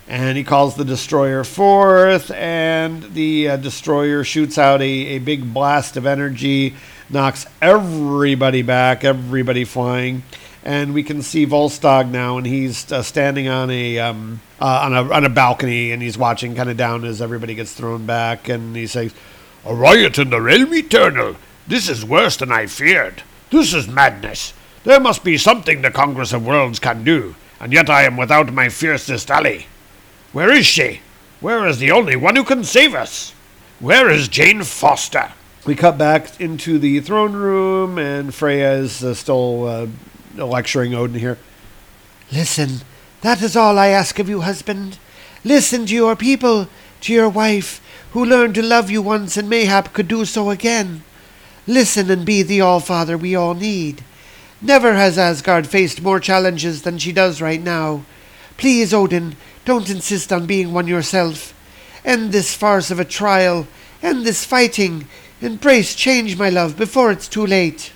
And 0.07 0.37
he 0.37 0.43
calls 0.43 0.75
the 0.75 0.85
destroyer 0.85 1.43
forth, 1.43 2.29
and 2.31 3.13
the 3.13 3.49
uh, 3.49 3.57
destroyer 3.57 4.23
shoots 4.23 4.57
out 4.57 4.81
a, 4.81 4.85
a 4.85 5.19
big 5.19 5.53
blast 5.53 5.95
of 5.95 6.05
energy, 6.05 6.75
knocks 7.09 7.45
everybody 7.61 8.61
back, 8.61 9.03
everybody 9.03 9.63
flying 9.63 10.23
and 10.63 10.93
we 10.93 11.03
can 11.03 11.21
see 11.21 11.45
Volstagg 11.45 12.09
now, 12.09 12.37
and 12.37 12.45
he's 12.45 12.91
uh, 12.91 13.03
standing 13.03 13.47
on 13.47 13.69
a 13.69 13.99
um, 13.99 14.39
uh, 14.61 14.81
on 14.83 14.93
a 14.93 15.13
on 15.13 15.25
a 15.25 15.29
balcony, 15.29 15.91
and 15.91 16.01
he's 16.01 16.17
watching 16.17 16.55
kind 16.55 16.69
of 16.69 16.77
down 16.77 17.03
as 17.05 17.21
everybody 17.21 17.53
gets 17.53 17.73
thrown 17.73 18.05
back, 18.05 18.47
and 18.47 18.75
he 18.75 18.87
says, 18.87 19.13
"A 19.65 19.75
riot 19.75 20.17
in 20.17 20.29
the 20.29 20.41
realm 20.41 20.73
eternal. 20.73 21.35
This 21.67 21.89
is 21.89 22.05
worse 22.05 22.37
than 22.37 22.51
I 22.51 22.67
feared. 22.67 23.23
This 23.49 23.73
is 23.73 23.87
madness. 23.87 24.53
There 24.83 24.99
must 24.99 25.23
be 25.23 25.37
something 25.37 25.81
the 25.81 25.91
Congress 25.91 26.33
of 26.33 26.45
Worlds 26.45 26.79
can 26.79 27.03
do, 27.03 27.35
and 27.59 27.73
yet 27.73 27.89
I 27.89 28.03
am 28.03 28.17
without 28.17 28.53
my 28.53 28.69
fiercest 28.69 29.29
ally. 29.29 29.65
Where 30.33 30.51
is 30.51 30.65
she? 30.65 31.01
Where 31.39 31.65
is 31.67 31.77
the 31.77 31.91
only 31.91 32.15
one 32.15 32.35
who 32.35 32.43
can 32.43 32.63
save 32.63 32.95
us? 32.95 33.33
Where 33.79 34.09
is 34.09 34.27
Jane 34.27 34.63
Foster?" 34.63 35.31
We 35.65 35.75
cut 35.75 35.97
back 35.97 36.41
into 36.41 36.79
the 36.79 36.99
throne 36.99 37.33
room, 37.33 37.97
and 37.97 38.33
Freya 38.33 38.73
is 38.73 39.03
uh, 39.03 39.13
still 39.13 39.65
uh, 39.67 39.87
lecturing 40.43 40.93
Odin 40.93 41.19
here. 41.19 41.37
Listen, 42.31 42.81
that 43.21 43.41
is 43.41 43.55
all 43.55 43.77
I 43.77 43.87
ask 43.87 44.19
of 44.19 44.27
you, 44.27 44.41
husband. 44.41 44.97
Listen 45.45 45.85
to 45.85 45.93
your 45.93 46.15
people, 46.15 46.67
to 47.01 47.13
your 47.13 47.29
wife, 47.29 47.79
who 48.11 48.25
learned 48.25 48.55
to 48.55 48.61
love 48.61 48.89
you 48.89 49.01
once 49.01 49.37
and 49.37 49.49
mayhap 49.49 49.93
could 49.93 50.07
do 50.07 50.25
so 50.25 50.49
again. 50.49 51.03
Listen 51.67 52.09
and 52.09 52.25
be 52.25 52.41
the 52.43 52.59
All 52.59 52.79
Father 52.79 53.17
we 53.17 53.35
all 53.35 53.53
need. 53.53 54.03
Never 54.61 54.95
has 54.95 55.17
Asgard 55.17 55.67
faced 55.67 56.01
more 56.01 56.19
challenges 56.19 56.81
than 56.81 56.97
she 56.97 57.11
does 57.11 57.41
right 57.41 57.61
now. 57.61 58.03
Please, 58.57 58.93
Odin, 58.93 59.35
don't 59.65 59.89
insist 59.89 60.33
on 60.33 60.45
being 60.45 60.73
one 60.73 60.87
yourself. 60.87 61.53
End 62.03 62.31
this 62.31 62.53
farce 62.53 62.91
of 62.91 62.99
a 62.99 63.05
trial. 63.05 63.67
End 64.01 64.25
this 64.25 64.43
fighting. 64.43 65.07
Embrace 65.41 65.95
change, 65.95 66.37
my 66.37 66.49
love, 66.49 66.77
before 66.77 67.11
it's 67.11 67.27
too 67.27 67.45
late. 67.45 67.91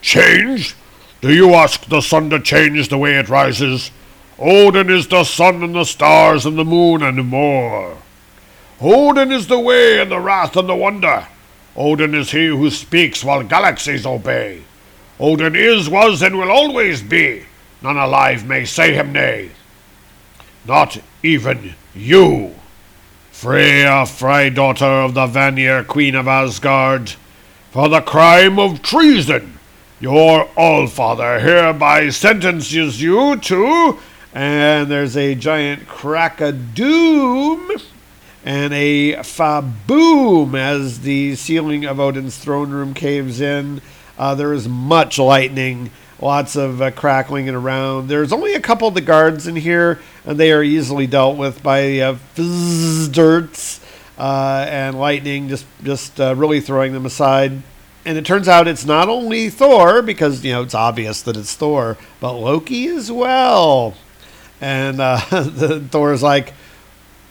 Change? 0.00 0.74
Do 1.20 1.32
you 1.32 1.54
ask 1.54 1.86
the 1.86 2.00
sun 2.00 2.30
to 2.30 2.40
change 2.40 2.88
the 2.88 2.98
way 2.98 3.14
it 3.14 3.28
rises? 3.28 3.90
Odin 4.38 4.90
is 4.90 5.06
the 5.06 5.24
sun 5.24 5.62
and 5.62 5.74
the 5.74 5.84
stars 5.84 6.44
and 6.44 6.58
the 6.58 6.64
moon 6.64 7.02
and 7.02 7.26
more. 7.28 7.96
Odin 8.80 9.32
is 9.32 9.46
the 9.46 9.58
way 9.58 10.00
and 10.00 10.10
the 10.10 10.20
wrath 10.20 10.56
and 10.56 10.68
the 10.68 10.74
wonder. 10.74 11.26
Odin 11.76 12.14
is 12.14 12.30
he 12.30 12.48
who 12.48 12.70
speaks 12.70 13.24
while 13.24 13.42
galaxies 13.42 14.04
obey. 14.04 14.62
Odin 15.18 15.54
is, 15.56 15.88
was, 15.88 16.22
and 16.22 16.36
will 16.36 16.50
always 16.50 17.02
be. 17.02 17.44
None 17.82 17.96
alive 17.96 18.46
may 18.46 18.64
say 18.64 18.94
him 18.94 19.12
nay. 19.12 19.50
Not 20.66 20.98
even 21.22 21.74
you. 21.94 22.54
Freya, 23.30 24.06
Frey 24.06 24.48
daughter 24.48 24.84
of 24.84 25.12
the 25.12 25.26
Vanir, 25.26 25.84
queen 25.84 26.14
of 26.14 26.26
Asgard, 26.26 27.14
for 27.70 27.88
the 27.88 28.00
crime 28.00 28.58
of 28.58 28.80
treason 28.80 29.58
Your 30.00 30.46
Allfather 30.56 31.40
hereby 31.40 32.08
sentences 32.08 33.02
you 33.02 33.36
to. 33.36 33.98
And 34.32 34.90
there's 34.90 35.16
a 35.16 35.34
giant 35.34 35.86
crack 35.86 36.40
a 36.40 36.52
doom 36.52 37.70
and 38.44 38.72
a 38.72 39.14
faboom 39.16 40.54
as 40.54 41.00
the 41.00 41.34
ceiling 41.34 41.84
of 41.84 42.00
Odin's 42.00 42.36
throne 42.36 42.70
room 42.70 42.94
caves 42.94 43.40
in. 43.40 43.80
Uh, 44.18 44.34
there 44.34 44.52
is 44.52 44.68
much 44.68 45.18
lightning, 45.18 45.90
lots 46.20 46.56
of 46.56 46.80
uh, 46.80 46.90
crackling 46.90 47.48
and 47.48 47.56
around. 47.56 48.08
There's 48.08 48.32
only 48.32 48.54
a 48.54 48.60
couple 48.60 48.88
of 48.88 48.94
the 48.94 49.00
guards 49.00 49.46
in 49.46 49.56
here, 49.56 50.00
they 50.24 50.52
are 50.52 50.62
easily 50.62 51.06
dealt 51.06 51.36
with 51.36 51.62
by 51.62 51.98
uh, 51.98 52.16
dirts 52.36 53.80
uh, 54.18 54.66
and 54.68 54.98
lightning, 54.98 55.48
just 55.48 55.66
just 55.82 56.20
uh, 56.20 56.34
really 56.34 56.60
throwing 56.60 56.92
them 56.92 57.06
aside. 57.06 57.62
And 58.06 58.18
it 58.18 58.26
turns 58.26 58.48
out 58.48 58.68
it's 58.68 58.84
not 58.84 59.08
only 59.08 59.48
Thor, 59.48 60.02
because 60.02 60.44
you 60.44 60.52
know 60.52 60.62
it's 60.62 60.74
obvious 60.74 61.22
that 61.22 61.36
it's 61.36 61.54
Thor, 61.54 61.96
but 62.20 62.32
Loki 62.32 62.86
as 62.88 63.10
well. 63.10 63.94
And 64.60 65.00
uh, 65.00 65.18
Thor's 65.90 66.22
like, 66.22 66.54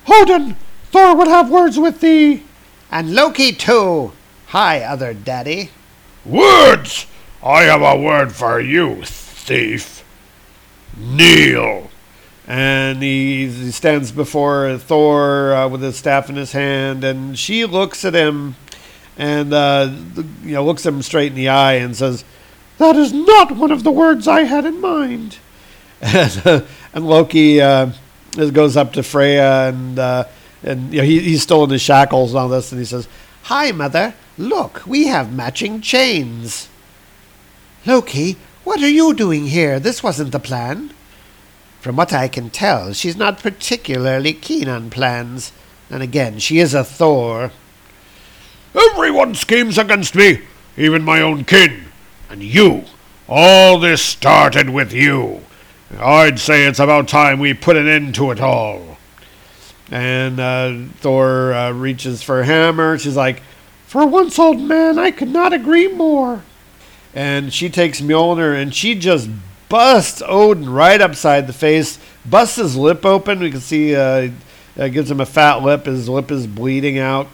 Odin, 0.07 0.55
Thor 0.91 1.15
would 1.15 1.27
have 1.27 1.49
words 1.49 1.79
with 1.79 2.01
thee. 2.01 2.43
And 2.91 3.15
Loki 3.15 3.51
too. 3.53 4.11
Hi, 4.47 4.81
other 4.81 5.15
daddy. 5.15 5.71
Words! 6.25 7.07
I 7.43 7.63
have 7.63 7.81
a 7.81 7.99
word 7.99 8.33
for 8.33 8.59
you, 8.59 9.03
thief. 9.03 10.05
Kneel. 10.95 11.89
And 12.47 13.01
he, 13.01 13.47
he 13.47 13.71
stands 13.71 14.11
before 14.11 14.77
Thor 14.77 15.53
uh, 15.53 15.67
with 15.69 15.81
his 15.81 15.97
staff 15.97 16.29
in 16.29 16.35
his 16.35 16.51
hand, 16.51 17.03
and 17.03 17.37
she 17.37 17.65
looks 17.65 18.03
at 18.03 18.13
him, 18.13 18.55
and 19.17 19.53
uh, 19.53 19.93
you 20.43 20.53
know 20.53 20.65
looks 20.65 20.85
him 20.85 21.01
straight 21.01 21.31
in 21.31 21.35
the 21.35 21.49
eye 21.49 21.73
and 21.73 21.95
says, 21.95 22.25
That 22.77 22.95
is 22.95 23.13
not 23.13 23.51
one 23.51 23.71
of 23.71 23.83
the 23.83 23.91
words 23.91 24.27
I 24.27 24.41
had 24.41 24.65
in 24.65 24.81
mind. 24.81 25.37
and, 26.01 26.41
uh, 26.45 26.61
and 26.93 27.07
Loki 27.07 27.61
uh, 27.61 27.91
goes 28.35 28.75
up 28.75 28.93
to 28.93 29.03
Freya, 29.03 29.69
and 29.69 29.97
uh, 29.97 30.25
and 30.63 30.93
you 30.93 30.99
know 30.99 31.05
he, 31.05 31.19
he's 31.19 31.43
still 31.43 31.63
in 31.63 31.69
his 31.69 31.81
shackles 31.81 32.31
and 32.31 32.39
all 32.39 32.49
this, 32.49 32.71
and 32.71 32.79
he 32.79 32.85
says, 32.85 33.07
Hi, 33.43 33.71
mother. 33.71 34.15
Look, 34.37 34.81
we 34.87 35.07
have 35.07 35.31
matching 35.31 35.79
chains. 35.79 36.67
Loki, 37.85 38.37
what 38.63 38.81
are 38.81 38.89
you 38.89 39.13
doing 39.13 39.47
here? 39.47 39.79
This 39.79 40.01
wasn't 40.01 40.31
the 40.31 40.39
plan. 40.39 40.91
From 41.83 41.97
what 41.97 42.13
I 42.13 42.29
can 42.29 42.49
tell, 42.49 42.93
she's 42.93 43.17
not 43.17 43.39
particularly 43.43 44.31
keen 44.31 44.69
on 44.69 44.89
plans. 44.89 45.51
And 45.89 46.01
again, 46.01 46.39
she 46.39 46.59
is 46.59 46.73
a 46.73 46.81
Thor. 46.81 47.51
Everyone 48.73 49.35
schemes 49.35 49.77
against 49.77 50.15
me, 50.15 50.43
even 50.77 51.03
my 51.03 51.19
own 51.19 51.43
kin. 51.43 51.87
And 52.29 52.41
you. 52.41 52.85
All 53.27 53.79
this 53.79 54.01
started 54.01 54.69
with 54.69 54.93
you. 54.93 55.41
I'd 55.99 56.39
say 56.39 56.65
it's 56.65 56.79
about 56.79 57.09
time 57.09 57.39
we 57.39 57.53
put 57.53 57.75
an 57.75 57.89
end 57.89 58.15
to 58.15 58.31
it 58.31 58.39
all. 58.39 58.97
and 59.91 60.39
uh, 60.39 60.85
Thor 61.01 61.53
uh, 61.53 61.71
reaches 61.71 62.23
for 62.23 62.43
hammer. 62.43 62.97
She's 62.97 63.17
like, 63.17 63.41
For 63.87 64.07
once, 64.07 64.39
old 64.39 64.61
man, 64.61 64.97
I 64.97 65.11
could 65.11 65.27
not 65.27 65.51
agree 65.51 65.89
more. 65.89 66.43
and 67.13 67.53
she 67.53 67.69
takes 67.69 67.99
Mjolnir 67.99 68.59
and 68.59 68.73
she 68.73 68.95
just 68.95 69.29
busts 69.73 70.21
Odin 70.27 70.69
right 70.69 71.01
upside 71.01 71.47
the 71.47 71.53
face, 71.53 71.97
busts 72.23 72.57
his 72.57 72.75
lip 72.75 73.03
open. 73.07 73.39
We 73.39 73.49
can 73.49 73.59
see 73.59 73.95
uh, 73.95 74.29
gives 74.75 75.09
him 75.09 75.19
a 75.19 75.25
fat 75.25 75.63
lip. 75.63 75.87
His 75.87 76.07
lip 76.07 76.29
is 76.29 76.45
bleeding 76.45 76.99
out, 76.99 77.27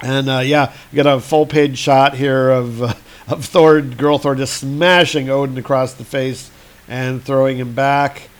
and 0.00 0.30
uh, 0.30 0.38
yeah, 0.38 0.72
got 0.94 1.06
a 1.06 1.20
full 1.20 1.44
page 1.44 1.76
shot 1.76 2.14
here 2.14 2.48
of 2.48 2.82
uh, 2.82 2.94
of 3.28 3.44
Thor, 3.44 3.82
girl 3.82 4.16
Thor, 4.16 4.34
just 4.34 4.56
smashing 4.56 5.28
Odin 5.28 5.58
across 5.58 5.92
the 5.92 6.06
face 6.06 6.50
and 6.88 7.22
throwing 7.22 7.58
him 7.58 7.74
back. 7.74 8.30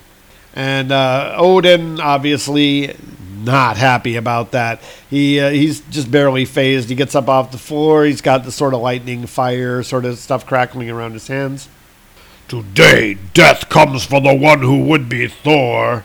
And 0.55 0.91
uh, 0.91 1.35
Odin 1.37 1.99
obviously 1.99 2.95
not 3.43 3.77
happy 3.77 4.15
about 4.15 4.53
that. 4.53 4.81
He 5.07 5.39
uh, 5.39 5.51
he's 5.51 5.81
just 5.81 6.09
barely 6.09 6.45
phased. 6.45 6.89
He 6.89 6.95
gets 6.95 7.13
up 7.13 7.29
off 7.29 7.51
the 7.51 7.59
floor. 7.59 8.05
He's 8.05 8.21
got 8.21 8.43
the 8.43 8.51
sort 8.51 8.73
of 8.73 8.81
lightning 8.81 9.27
fire 9.27 9.83
sort 9.83 10.03
of 10.03 10.17
stuff 10.17 10.47
crackling 10.47 10.89
around 10.89 11.13
his 11.13 11.27
hands. 11.27 11.69
Today, 12.47 13.17
death 13.33 13.69
comes 13.69 14.05
for 14.05 14.21
the 14.21 14.33
one 14.33 14.61
who 14.61 14.83
would 14.83 15.09
be 15.09 15.27
Thor. 15.27 16.03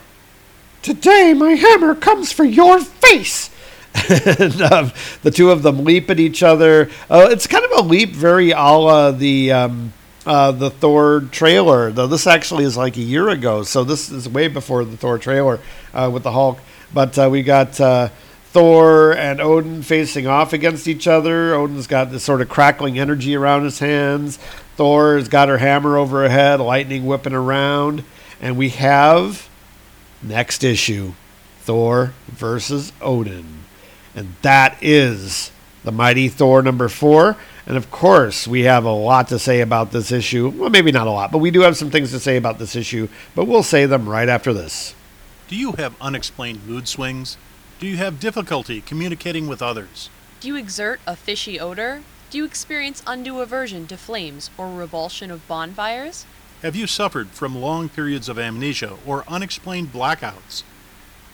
Today, 0.81 1.33
my 1.33 1.51
hammer 1.51 1.93
comes 1.93 2.31
for 2.31 2.43
your 2.43 2.79
face. 2.79 3.49
and 4.09 4.61
um, 4.61 4.91
the 5.23 5.31
two 5.31 5.51
of 5.51 5.63
them 5.63 5.83
leap 5.83 6.09
at 6.09 6.19
each 6.19 6.41
other. 6.43 6.89
Uh, 7.09 7.27
it's 7.31 7.47
kind 7.47 7.65
of 7.65 7.71
a 7.79 7.81
leap, 7.81 8.11
very 8.11 8.51
a 8.51 8.57
la 8.57 9.11
the 9.11 9.51
um, 9.51 9.93
uh, 10.25 10.51
the 10.51 10.69
Thor 10.69 11.21
trailer. 11.31 11.91
Though 11.91 12.07
this 12.07 12.27
actually 12.27 12.63
is 12.63 12.77
like 12.77 12.97
a 12.97 13.01
year 13.01 13.29
ago, 13.29 13.63
so 13.63 13.83
this 13.83 14.09
is 14.09 14.29
way 14.29 14.47
before 14.47 14.85
the 14.85 14.95
Thor 14.95 15.17
trailer 15.17 15.59
uh, 15.93 16.09
with 16.13 16.23
the 16.23 16.31
Hulk. 16.31 16.59
But 16.93 17.17
uh, 17.17 17.29
we 17.31 17.43
got 17.43 17.79
uh, 17.81 18.09
Thor 18.51 19.15
and 19.15 19.39
Odin 19.39 19.83
facing 19.83 20.25
off 20.25 20.53
against 20.53 20.87
each 20.87 21.07
other. 21.07 21.53
Odin's 21.53 21.85
got 21.85 22.11
this 22.11 22.23
sort 22.23 22.41
of 22.41 22.49
crackling 22.49 22.97
energy 22.97 23.35
around 23.35 23.63
his 23.63 23.77
hands. 23.77 24.37
Thor's 24.75 25.27
got 25.27 25.49
her 25.49 25.59
hammer 25.59 25.97
over 25.97 26.23
her 26.23 26.29
head, 26.29 26.59
lightning 26.59 27.05
whipping 27.05 27.33
around, 27.33 28.03
and 28.41 28.57
we 28.57 28.69
have 28.69 29.47
next 30.23 30.63
issue 30.63 31.13
Thor 31.61 32.13
versus 32.27 32.91
Odin. 33.01 33.65
And 34.15 34.33
that 34.41 34.77
is 34.81 35.51
the 35.83 35.91
Mighty 35.91 36.27
Thor 36.27 36.63
number 36.63 36.89
four. 36.89 37.37
And 37.67 37.77
of 37.77 37.91
course, 37.91 38.47
we 38.47 38.61
have 38.61 38.83
a 38.83 38.91
lot 38.91 39.27
to 39.27 39.37
say 39.37 39.61
about 39.61 39.91
this 39.91 40.11
issue. 40.11 40.49
Well, 40.49 40.71
maybe 40.71 40.91
not 40.91 41.05
a 41.05 41.11
lot, 41.11 41.31
but 41.31 41.37
we 41.37 41.51
do 41.51 41.61
have 41.61 41.77
some 41.77 41.91
things 41.91 42.09
to 42.11 42.19
say 42.19 42.35
about 42.35 42.57
this 42.57 42.75
issue. 42.75 43.09
But 43.35 43.45
we'll 43.45 43.61
say 43.61 43.85
them 43.85 44.09
right 44.09 44.27
after 44.27 44.53
this. 44.53 44.95
Do 45.47 45.55
you 45.55 45.73
have 45.73 45.93
unexplained 46.01 46.65
mood 46.67 46.87
swings? 46.87 47.37
Do 47.79 47.87
you 47.87 47.95
have 47.95 48.19
difficulty 48.19 48.81
communicating 48.81 49.47
with 49.47 49.61
others? 49.61 50.09
Do 50.41 50.49
you 50.49 50.57
exert 50.57 50.99
a 51.07 51.15
fishy 51.15 51.57
odor? 51.61 52.03
Do 52.29 52.37
you 52.37 52.43
experience 52.43 53.01
undue 53.07 53.39
aversion 53.39 53.87
to 53.87 53.95
flames 53.95 54.49
or 54.57 54.69
revulsion 54.69 55.31
of 55.31 55.47
bonfires? 55.47 56.25
Have 56.61 56.75
you 56.75 56.87
suffered 56.87 57.29
from 57.29 57.55
long 57.55 57.87
periods 57.87 58.27
of 58.27 58.37
amnesia 58.37 58.97
or 59.07 59.23
unexplained 59.29 59.93
blackouts? 59.93 60.63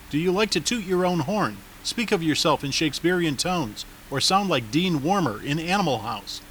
Do 0.08 0.18
you 0.18 0.30
like 0.30 0.50
to 0.50 0.60
toot 0.60 0.84
your 0.84 1.04
own 1.04 1.20
horn, 1.20 1.56
speak 1.82 2.12
of 2.12 2.22
yourself 2.22 2.62
in 2.62 2.70
Shakespearean 2.70 3.36
tones, 3.36 3.84
or 4.08 4.20
sound 4.20 4.48
like 4.48 4.70
Dean 4.70 5.00
Wormer 5.00 5.42
in 5.42 5.58
Animal 5.58 5.98
House? 5.98 6.42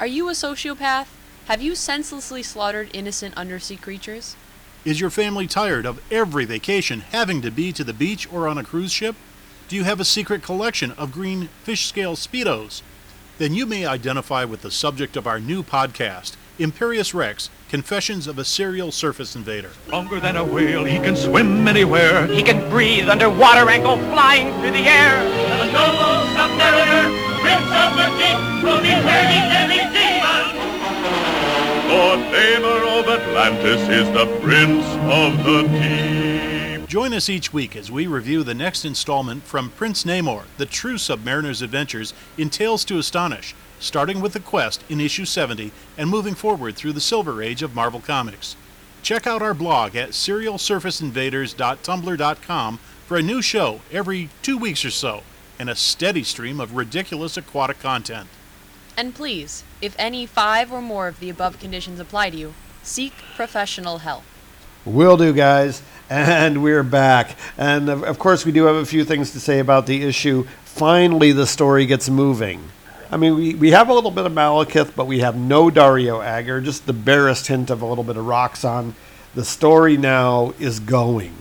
Are 0.00 0.08
you 0.08 0.28
a 0.28 0.32
sociopath? 0.32 1.06
Have 1.46 1.62
you 1.62 1.76
senselessly 1.76 2.42
slaughtered 2.42 2.90
innocent 2.92 3.36
undersea 3.36 3.76
creatures? 3.76 4.34
Is 4.82 4.98
your 4.98 5.10
family 5.10 5.46
tired 5.46 5.84
of 5.84 6.00
every 6.10 6.46
vacation 6.46 7.00
having 7.00 7.42
to 7.42 7.50
be 7.50 7.70
to 7.70 7.84
the 7.84 7.92
beach 7.92 8.26
or 8.32 8.48
on 8.48 8.56
a 8.56 8.64
cruise 8.64 8.92
ship? 8.92 9.14
Do 9.68 9.76
you 9.76 9.84
have 9.84 10.00
a 10.00 10.06
secret 10.06 10.42
collection 10.42 10.92
of 10.92 11.12
green 11.12 11.50
fish 11.64 11.86
scale 11.86 12.16
Speedos? 12.16 12.80
Then 13.36 13.52
you 13.52 13.66
may 13.66 13.84
identify 13.84 14.44
with 14.46 14.62
the 14.62 14.70
subject 14.70 15.18
of 15.18 15.26
our 15.26 15.38
new 15.38 15.62
podcast, 15.62 16.36
Imperious 16.58 17.12
Rex 17.12 17.50
Confessions 17.68 18.26
of 18.26 18.38
a 18.38 18.44
Serial 18.44 18.90
Surface 18.90 19.36
Invader. 19.36 19.72
Longer 19.88 20.18
than 20.18 20.36
a 20.36 20.44
whale, 20.44 20.84
he 20.84 20.96
can 20.96 21.14
swim 21.14 21.68
anywhere. 21.68 22.26
He 22.26 22.42
can 22.42 22.68
breathe 22.70 23.10
underwater 23.10 23.68
and 23.68 23.82
go 23.82 23.96
flying 24.10 24.50
through 24.60 24.72
the 24.72 24.88
air. 24.88 25.22
The 25.58 25.72
noble 25.72 26.24
submariner, 26.32 27.04
prince 27.42 27.68
of 27.68 27.96
the 28.00 28.08
deep, 28.16 28.64
will 28.64 28.80
be 28.80 28.96
ready 29.04 29.40
any 29.60 29.92
demon. 29.92 30.19
Lord 31.90 32.20
Faber 32.32 32.86
of 32.86 33.08
Atlantis 33.08 33.88
is 33.88 34.08
the 34.12 34.26
prince 34.40 34.86
of 35.12 35.42
the 35.42 35.62
deep. 35.68 36.86
Join 36.86 37.12
us 37.12 37.28
each 37.28 37.52
week 37.52 37.74
as 37.74 37.90
we 37.90 38.06
review 38.06 38.44
the 38.44 38.54
next 38.54 38.84
installment 38.84 39.42
from 39.42 39.70
Prince 39.70 40.04
Namor, 40.04 40.44
the 40.56 40.66
true 40.66 40.98
submariner's 40.98 41.62
adventures 41.62 42.14
in 42.38 42.48
Tales 42.48 42.84
to 42.84 42.98
Astonish, 42.98 43.56
starting 43.80 44.20
with 44.20 44.34
the 44.34 44.40
quest 44.40 44.84
in 44.88 45.00
issue 45.00 45.24
70 45.24 45.72
and 45.98 46.08
moving 46.08 46.36
forward 46.36 46.76
through 46.76 46.92
the 46.92 47.00
Silver 47.00 47.42
Age 47.42 47.60
of 47.60 47.74
Marvel 47.74 48.00
Comics. 48.00 48.54
Check 49.02 49.26
out 49.26 49.42
our 49.42 49.54
blog 49.54 49.96
at 49.96 50.10
serialsurfaceinvaders.tumblr.com 50.10 52.78
for 53.06 53.16
a 53.16 53.22
new 53.22 53.42
show 53.42 53.80
every 53.90 54.28
two 54.42 54.56
weeks 54.56 54.84
or 54.84 54.90
so 54.90 55.24
and 55.58 55.68
a 55.68 55.74
steady 55.74 56.22
stream 56.22 56.60
of 56.60 56.76
ridiculous 56.76 57.36
aquatic 57.36 57.80
content. 57.80 58.28
And 58.96 59.14
please, 59.14 59.64
if 59.80 59.94
any 59.98 60.26
five 60.26 60.72
or 60.72 60.82
more 60.82 61.08
of 61.08 61.20
the 61.20 61.30
above 61.30 61.58
conditions 61.58 62.00
apply 62.00 62.30
to 62.30 62.36
you, 62.36 62.54
seek 62.82 63.12
professional 63.34 63.98
help. 63.98 64.22
Will 64.84 65.16
do, 65.16 65.32
guys. 65.32 65.82
And 66.08 66.62
we're 66.62 66.82
back. 66.82 67.36
And 67.56 67.88
of, 67.88 68.02
of 68.02 68.18
course, 68.18 68.44
we 68.44 68.52
do 68.52 68.64
have 68.64 68.76
a 68.76 68.86
few 68.86 69.04
things 69.04 69.30
to 69.32 69.40
say 69.40 69.58
about 69.58 69.86
the 69.86 70.02
issue. 70.02 70.44
Finally, 70.64 71.32
the 71.32 71.46
story 71.46 71.86
gets 71.86 72.08
moving. 72.08 72.62
I 73.12 73.16
mean, 73.16 73.34
we, 73.34 73.54
we 73.54 73.70
have 73.72 73.88
a 73.88 73.92
little 73.92 74.10
bit 74.10 74.24
of 74.24 74.32
Malekith, 74.32 74.94
but 74.94 75.06
we 75.06 75.20
have 75.20 75.36
no 75.36 75.70
Dario 75.70 76.20
Agger, 76.20 76.60
just 76.60 76.86
the 76.86 76.92
barest 76.92 77.48
hint 77.48 77.70
of 77.70 77.82
a 77.82 77.86
little 77.86 78.04
bit 78.04 78.16
of 78.16 78.24
Roxxon. 78.24 78.94
The 79.34 79.44
story 79.44 79.96
now 79.96 80.54
is 80.58 80.80
going. 80.80 81.34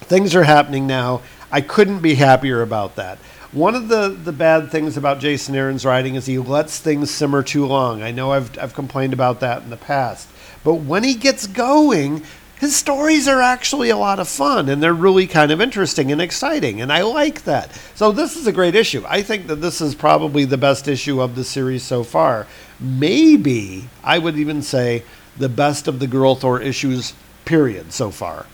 Things 0.00 0.34
are 0.34 0.44
happening 0.44 0.86
now. 0.86 1.22
I 1.50 1.60
couldn't 1.60 2.00
be 2.00 2.14
happier 2.14 2.62
about 2.62 2.96
that. 2.96 3.18
One 3.54 3.76
of 3.76 3.86
the, 3.86 4.08
the 4.08 4.32
bad 4.32 4.72
things 4.72 4.96
about 4.96 5.20
Jason 5.20 5.54
Aaron's 5.54 5.84
writing 5.84 6.16
is 6.16 6.26
he 6.26 6.38
lets 6.38 6.80
things 6.80 7.12
simmer 7.12 7.40
too 7.40 7.64
long. 7.64 8.02
I 8.02 8.10
know 8.10 8.32
I've, 8.32 8.58
I've 8.58 8.74
complained 8.74 9.12
about 9.12 9.38
that 9.40 9.62
in 9.62 9.70
the 9.70 9.76
past. 9.76 10.28
But 10.64 10.74
when 10.74 11.04
he 11.04 11.14
gets 11.14 11.46
going, 11.46 12.24
his 12.58 12.74
stories 12.74 13.28
are 13.28 13.40
actually 13.40 13.90
a 13.90 13.96
lot 13.96 14.18
of 14.18 14.26
fun 14.26 14.68
and 14.68 14.82
they're 14.82 14.92
really 14.92 15.28
kind 15.28 15.52
of 15.52 15.60
interesting 15.60 16.10
and 16.10 16.20
exciting. 16.20 16.80
And 16.80 16.92
I 16.92 17.02
like 17.02 17.44
that. 17.44 17.70
So 17.94 18.10
this 18.10 18.36
is 18.36 18.48
a 18.48 18.52
great 18.52 18.74
issue. 18.74 19.04
I 19.06 19.22
think 19.22 19.46
that 19.46 19.60
this 19.60 19.80
is 19.80 19.94
probably 19.94 20.44
the 20.44 20.58
best 20.58 20.88
issue 20.88 21.20
of 21.20 21.36
the 21.36 21.44
series 21.44 21.84
so 21.84 22.02
far. 22.02 22.48
Maybe, 22.80 23.88
I 24.02 24.18
would 24.18 24.36
even 24.36 24.62
say, 24.62 25.04
the 25.36 25.48
best 25.48 25.86
of 25.86 26.00
the 26.00 26.08
Girl 26.08 26.34
Thor 26.34 26.60
issues, 26.60 27.14
period, 27.44 27.92
so 27.92 28.10
far. 28.10 28.46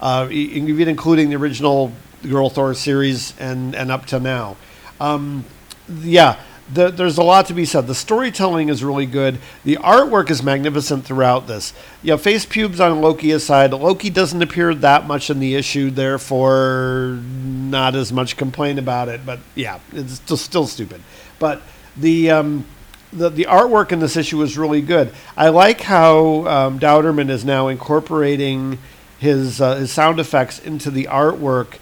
Uh, 0.00 0.28
even 0.30 0.88
including 0.88 1.28
the 1.28 1.36
original 1.36 1.92
Girl 2.22 2.50
Thor 2.50 2.74
series 2.74 3.38
and, 3.38 3.74
and 3.74 3.90
up 3.90 4.06
to 4.06 4.20
now. 4.20 4.56
Um, 5.00 5.44
yeah, 5.88 6.40
the, 6.72 6.90
there's 6.90 7.18
a 7.18 7.22
lot 7.22 7.46
to 7.46 7.54
be 7.54 7.64
said. 7.64 7.86
The 7.86 7.94
storytelling 7.94 8.68
is 8.68 8.82
really 8.82 9.06
good. 9.06 9.38
The 9.64 9.76
artwork 9.76 10.30
is 10.30 10.42
magnificent 10.42 11.04
throughout 11.04 11.46
this. 11.46 11.72
You 12.02 12.12
know, 12.12 12.18
face 12.18 12.44
pubes 12.44 12.80
on 12.80 13.00
Loki 13.00 13.30
aside, 13.30 13.72
Loki 13.72 14.10
doesn't 14.10 14.42
appear 14.42 14.74
that 14.74 15.06
much 15.06 15.30
in 15.30 15.38
the 15.38 15.54
issue, 15.54 15.90
therefore, 15.90 17.20
not 17.22 17.94
as 17.94 18.12
much 18.12 18.36
complaint 18.36 18.78
about 18.78 19.08
it. 19.08 19.24
But 19.24 19.38
yeah, 19.54 19.78
it's 19.92 20.14
still, 20.14 20.36
still 20.36 20.66
stupid. 20.66 21.02
But 21.38 21.62
the. 21.96 22.30
Um, 22.30 22.66
the, 23.12 23.30
the 23.30 23.44
artwork 23.44 23.92
in 23.92 24.00
this 24.00 24.16
issue 24.16 24.42
is 24.42 24.58
really 24.58 24.82
good. 24.82 25.12
I 25.36 25.48
like 25.48 25.80
how 25.80 26.46
um, 26.46 26.78
Dauterman 26.78 27.30
is 27.30 27.44
now 27.44 27.68
incorporating 27.68 28.78
his 29.18 29.60
uh, 29.60 29.76
his 29.76 29.92
sound 29.92 30.20
effects 30.20 30.58
into 30.58 30.90
the 30.90 31.04
artwork 31.04 31.78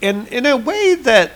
in 0.00 0.26
in 0.28 0.46
a 0.46 0.56
way 0.56 0.94
that 0.94 1.32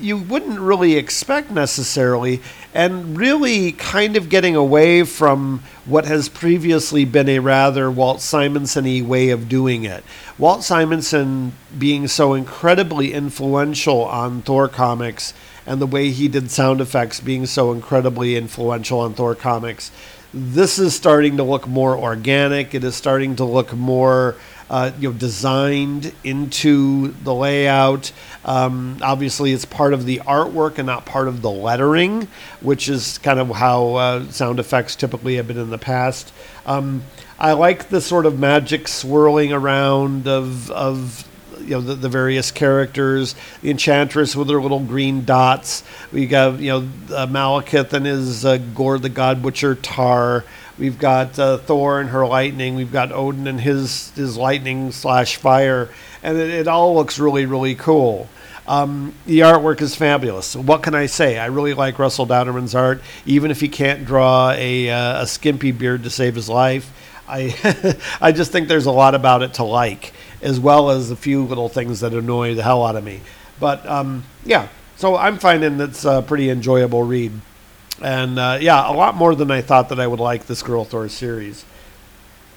you 0.00 0.16
wouldn't 0.16 0.60
really 0.60 0.94
expect 0.94 1.50
necessarily, 1.50 2.40
and 2.72 3.18
really 3.18 3.72
kind 3.72 4.16
of 4.16 4.28
getting 4.28 4.54
away 4.54 5.02
from 5.02 5.62
what 5.84 6.04
has 6.04 6.28
previously 6.28 7.04
been 7.04 7.28
a 7.28 7.40
rather 7.40 7.90
Walt 7.90 8.20
Simonson 8.20 8.84
y 8.84 9.02
way 9.02 9.30
of 9.30 9.48
doing 9.48 9.84
it. 9.84 10.04
Walt 10.38 10.62
Simonson 10.62 11.52
being 11.76 12.06
so 12.06 12.34
incredibly 12.34 13.12
influential 13.12 14.04
on 14.04 14.42
Thor 14.42 14.68
comics, 14.68 15.34
and 15.66 15.80
the 15.80 15.86
way 15.86 16.10
he 16.10 16.28
did 16.28 16.50
sound 16.50 16.80
effects 16.80 17.18
being 17.20 17.46
so 17.46 17.72
incredibly 17.72 18.36
influential 18.36 19.00
on 19.00 19.14
Thor 19.14 19.34
comics. 19.34 19.90
This 20.32 20.78
is 20.78 20.94
starting 20.94 21.38
to 21.38 21.42
look 21.42 21.66
more 21.66 21.96
organic. 21.96 22.74
It 22.74 22.84
is 22.84 22.94
starting 22.94 23.34
to 23.36 23.44
look 23.44 23.72
more 23.72 24.36
uh, 24.70 24.92
you 24.98 25.10
know, 25.10 25.18
designed 25.18 26.12
into 26.24 27.08
the 27.24 27.34
layout. 27.34 28.12
Um, 28.44 28.98
obviously, 29.02 29.52
it's 29.52 29.64
part 29.64 29.92
of 29.94 30.04
the 30.04 30.18
artwork 30.18 30.78
and 30.78 30.86
not 30.86 31.06
part 31.06 31.28
of 31.28 31.42
the 31.42 31.50
lettering, 31.50 32.28
which 32.60 32.88
is 32.88 33.18
kind 33.18 33.38
of 33.38 33.50
how 33.50 33.94
uh, 33.94 34.24
sound 34.30 34.60
effects 34.60 34.96
typically 34.96 35.36
have 35.36 35.46
been 35.48 35.58
in 35.58 35.70
the 35.70 35.78
past. 35.78 36.32
Um, 36.66 37.02
I 37.38 37.52
like 37.52 37.88
the 37.88 38.00
sort 38.00 38.26
of 38.26 38.38
magic 38.38 38.88
swirling 38.88 39.52
around 39.52 40.26
of 40.26 40.70
of 40.70 41.28
you 41.60 41.70
know 41.70 41.80
the, 41.80 41.94
the, 41.94 42.08
various 42.08 42.50
characters. 42.50 43.34
The 43.62 43.70
Enchantress 43.70 44.34
with 44.36 44.48
her 44.50 44.60
little 44.60 44.80
green 44.80 45.24
dots. 45.24 45.84
We 46.12 46.26
got 46.26 46.60
you 46.60 46.70
know 46.70 46.88
uh, 47.14 47.26
Malekith 47.26 47.92
and 47.92 48.06
his 48.06 48.44
uh, 48.44 48.58
Gorr 48.74 48.98
the 48.98 49.08
God 49.08 49.42
Butcher 49.42 49.74
Tar. 49.74 50.44
We've 50.78 50.98
got 50.98 51.38
uh, 51.38 51.58
Thor 51.58 52.00
and 52.00 52.10
her 52.10 52.26
lightning. 52.26 52.76
We've 52.76 52.92
got 52.92 53.12
Odin 53.12 53.46
and 53.46 53.60
his 53.60 54.10
his 54.10 54.36
lightning 54.36 54.92
slash 54.92 55.36
fire, 55.36 55.90
and 56.22 56.38
it, 56.38 56.50
it 56.50 56.68
all 56.68 56.94
looks 56.94 57.18
really 57.18 57.46
really 57.46 57.74
cool. 57.74 58.28
Um, 58.68 59.14
the 59.24 59.40
artwork 59.40 59.80
is 59.80 59.94
fabulous. 59.94 60.54
What 60.54 60.82
can 60.82 60.94
I 60.94 61.06
say? 61.06 61.38
I 61.38 61.46
really 61.46 61.72
like 61.72 61.98
Russell 61.98 62.26
Dauterman's 62.26 62.74
art, 62.74 63.00
even 63.24 63.50
if 63.50 63.62
he 63.62 63.68
can't 63.68 64.04
draw 64.04 64.50
a, 64.50 64.90
uh, 64.90 65.22
a 65.22 65.26
skimpy 65.26 65.72
beard 65.72 66.02
to 66.02 66.10
save 66.10 66.34
his 66.34 66.50
life. 66.50 66.92
I 67.26 67.96
I 68.20 68.32
just 68.32 68.52
think 68.52 68.68
there's 68.68 68.84
a 68.84 68.92
lot 68.92 69.14
about 69.14 69.42
it 69.42 69.54
to 69.54 69.64
like, 69.64 70.12
as 70.42 70.60
well 70.60 70.90
as 70.90 71.10
a 71.10 71.16
few 71.16 71.44
little 71.44 71.68
things 71.68 72.00
that 72.00 72.12
annoy 72.12 72.54
the 72.54 72.62
hell 72.62 72.84
out 72.84 72.96
of 72.96 73.04
me. 73.04 73.20
But 73.60 73.86
um, 73.86 74.24
yeah, 74.44 74.68
so 74.96 75.16
I'm 75.16 75.38
finding 75.38 75.80
it's 75.80 76.04
a 76.04 76.22
pretty 76.22 76.50
enjoyable 76.50 77.02
read. 77.02 77.32
And 78.02 78.38
uh, 78.38 78.58
yeah, 78.60 78.90
a 78.90 78.94
lot 78.94 79.14
more 79.14 79.34
than 79.34 79.50
I 79.50 79.60
thought 79.60 79.88
that 79.88 80.00
I 80.00 80.06
would 80.06 80.20
like 80.20 80.46
this 80.46 80.62
Girl 80.62 80.84
Thor 80.84 81.08
series. 81.08 81.64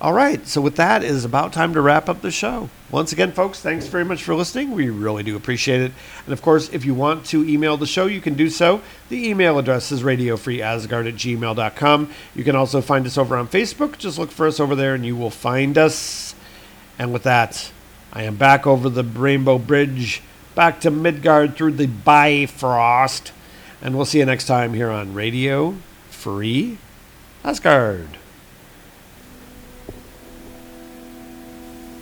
All 0.01 0.13
right, 0.13 0.47
so 0.47 0.61
with 0.61 0.77
that, 0.77 1.03
it 1.03 1.11
is 1.11 1.25
about 1.25 1.53
time 1.53 1.75
to 1.75 1.81
wrap 1.81 2.09
up 2.09 2.21
the 2.21 2.31
show. 2.31 2.71
Once 2.89 3.11
again, 3.11 3.31
folks, 3.31 3.59
thanks 3.59 3.85
very 3.85 4.03
much 4.03 4.23
for 4.23 4.33
listening. 4.33 4.71
We 4.71 4.89
really 4.89 5.21
do 5.21 5.35
appreciate 5.35 5.79
it. 5.79 5.91
And 6.25 6.33
of 6.33 6.41
course, 6.41 6.69
if 6.69 6.85
you 6.85 6.95
want 6.95 7.23
to 7.27 7.47
email 7.47 7.77
the 7.77 7.85
show, 7.85 8.07
you 8.07 8.19
can 8.19 8.33
do 8.33 8.49
so. 8.49 8.81
The 9.09 9.29
email 9.29 9.59
address 9.59 9.91
is 9.91 10.01
radiofreeasgard 10.01 11.07
at 11.07 11.13
gmail.com. 11.13 12.09
You 12.33 12.43
can 12.43 12.55
also 12.55 12.81
find 12.81 13.05
us 13.05 13.15
over 13.15 13.37
on 13.37 13.47
Facebook. 13.47 13.99
Just 13.99 14.17
look 14.17 14.31
for 14.31 14.47
us 14.47 14.59
over 14.59 14.75
there 14.75 14.95
and 14.95 15.05
you 15.05 15.15
will 15.15 15.29
find 15.29 15.77
us. 15.77 16.33
And 16.97 17.13
with 17.13 17.23
that, 17.23 17.71
I 18.13 18.23
am 18.23 18.35
back 18.35 18.67
over 18.67 18.89
the 18.89 19.03
Rainbow 19.03 19.57
Bridge, 19.57 20.21
back 20.53 20.81
to 20.81 20.91
Midgard 20.91 21.55
through 21.55 21.73
the 21.73 21.87
Bifrost. 21.87 23.31
And 23.81 23.95
we'll 23.95 24.05
see 24.05 24.19
you 24.19 24.25
next 24.25 24.45
time 24.45 24.73
here 24.73 24.89
on 24.89 25.13
Radio 25.13 25.75
Free 26.09 26.77
Asgard. 27.43 28.17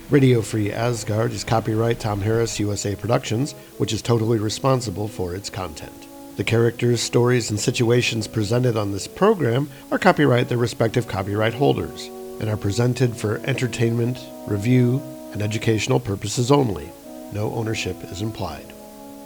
Radio 0.10 0.42
Free 0.42 0.72
Asgard 0.72 1.32
is 1.32 1.44
copyright 1.44 2.00
Tom 2.00 2.22
Harris 2.22 2.60
USA 2.60 2.96
Productions, 2.96 3.54
which 3.78 3.94
is 3.94 4.02
totally 4.02 4.40
responsible 4.40 5.08
for 5.08 5.36
its 5.36 5.52
content. 5.52 6.08
The 6.36 6.44
characters, 6.44 7.02
stories, 7.02 7.52
and 7.52 7.60
situations 7.60 8.28
presented 8.28 8.76
on 8.76 8.92
this 8.92 9.08
program 9.08 9.70
are 9.92 10.00
copyright 10.00 10.50
their 10.50 10.58
respective 10.58 11.08
copyright 11.08 11.54
holders 11.54 12.10
and 12.40 12.50
are 12.50 12.58
presented 12.58 13.16
for 13.16 13.38
entertainment, 13.46 14.20
review, 14.48 15.02
and 15.34 15.42
educational 15.42 16.00
purposes 16.00 16.52
only. 16.52 16.90
No 17.34 17.54
ownership 17.54 18.04
is 18.06 18.22
implied. 18.22 18.74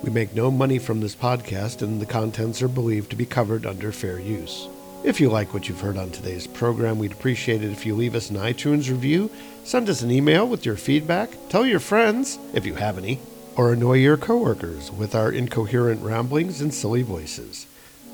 We 0.03 0.09
make 0.09 0.35
no 0.35 0.51
money 0.51 0.79
from 0.79 0.99
this 0.99 1.15
podcast, 1.15 1.81
and 1.81 2.01
the 2.01 2.05
contents 2.05 2.61
are 2.61 2.67
believed 2.67 3.09
to 3.11 3.15
be 3.15 3.25
covered 3.25 3.65
under 3.65 3.91
fair 3.91 4.19
use. 4.19 4.67
If 5.03 5.19
you 5.19 5.29
like 5.29 5.53
what 5.53 5.67
you've 5.67 5.81
heard 5.81 5.97
on 5.97 6.11
today's 6.11 6.47
program, 6.47 6.97
we'd 6.97 7.11
appreciate 7.11 7.63
it 7.63 7.71
if 7.71 7.85
you 7.85 7.95
leave 7.95 8.15
us 8.15 8.29
an 8.29 8.37
iTunes 8.37 8.89
review, 8.89 9.29
send 9.63 9.89
us 9.89 10.01
an 10.01 10.11
email 10.11 10.47
with 10.47 10.65
your 10.65 10.77
feedback, 10.77 11.29
tell 11.49 11.65
your 11.65 11.79
friends, 11.79 12.39
if 12.53 12.65
you 12.65 12.75
have 12.75 12.97
any, 12.97 13.19
or 13.55 13.73
annoy 13.73 13.97
your 13.97 14.17
coworkers 14.17 14.91
with 14.91 15.13
our 15.13 15.31
incoherent 15.31 16.01
ramblings 16.01 16.61
and 16.61 16.73
silly 16.73 17.01
voices. 17.01 17.67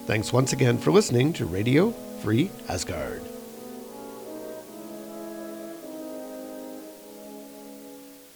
Thanks 0.05 0.33
once 0.33 0.53
again 0.53 0.77
for 0.77 0.91
listening 0.91 1.33
to 1.33 1.45
Radio 1.45 1.91
Free 2.21 2.49
Asgard. 2.67 3.28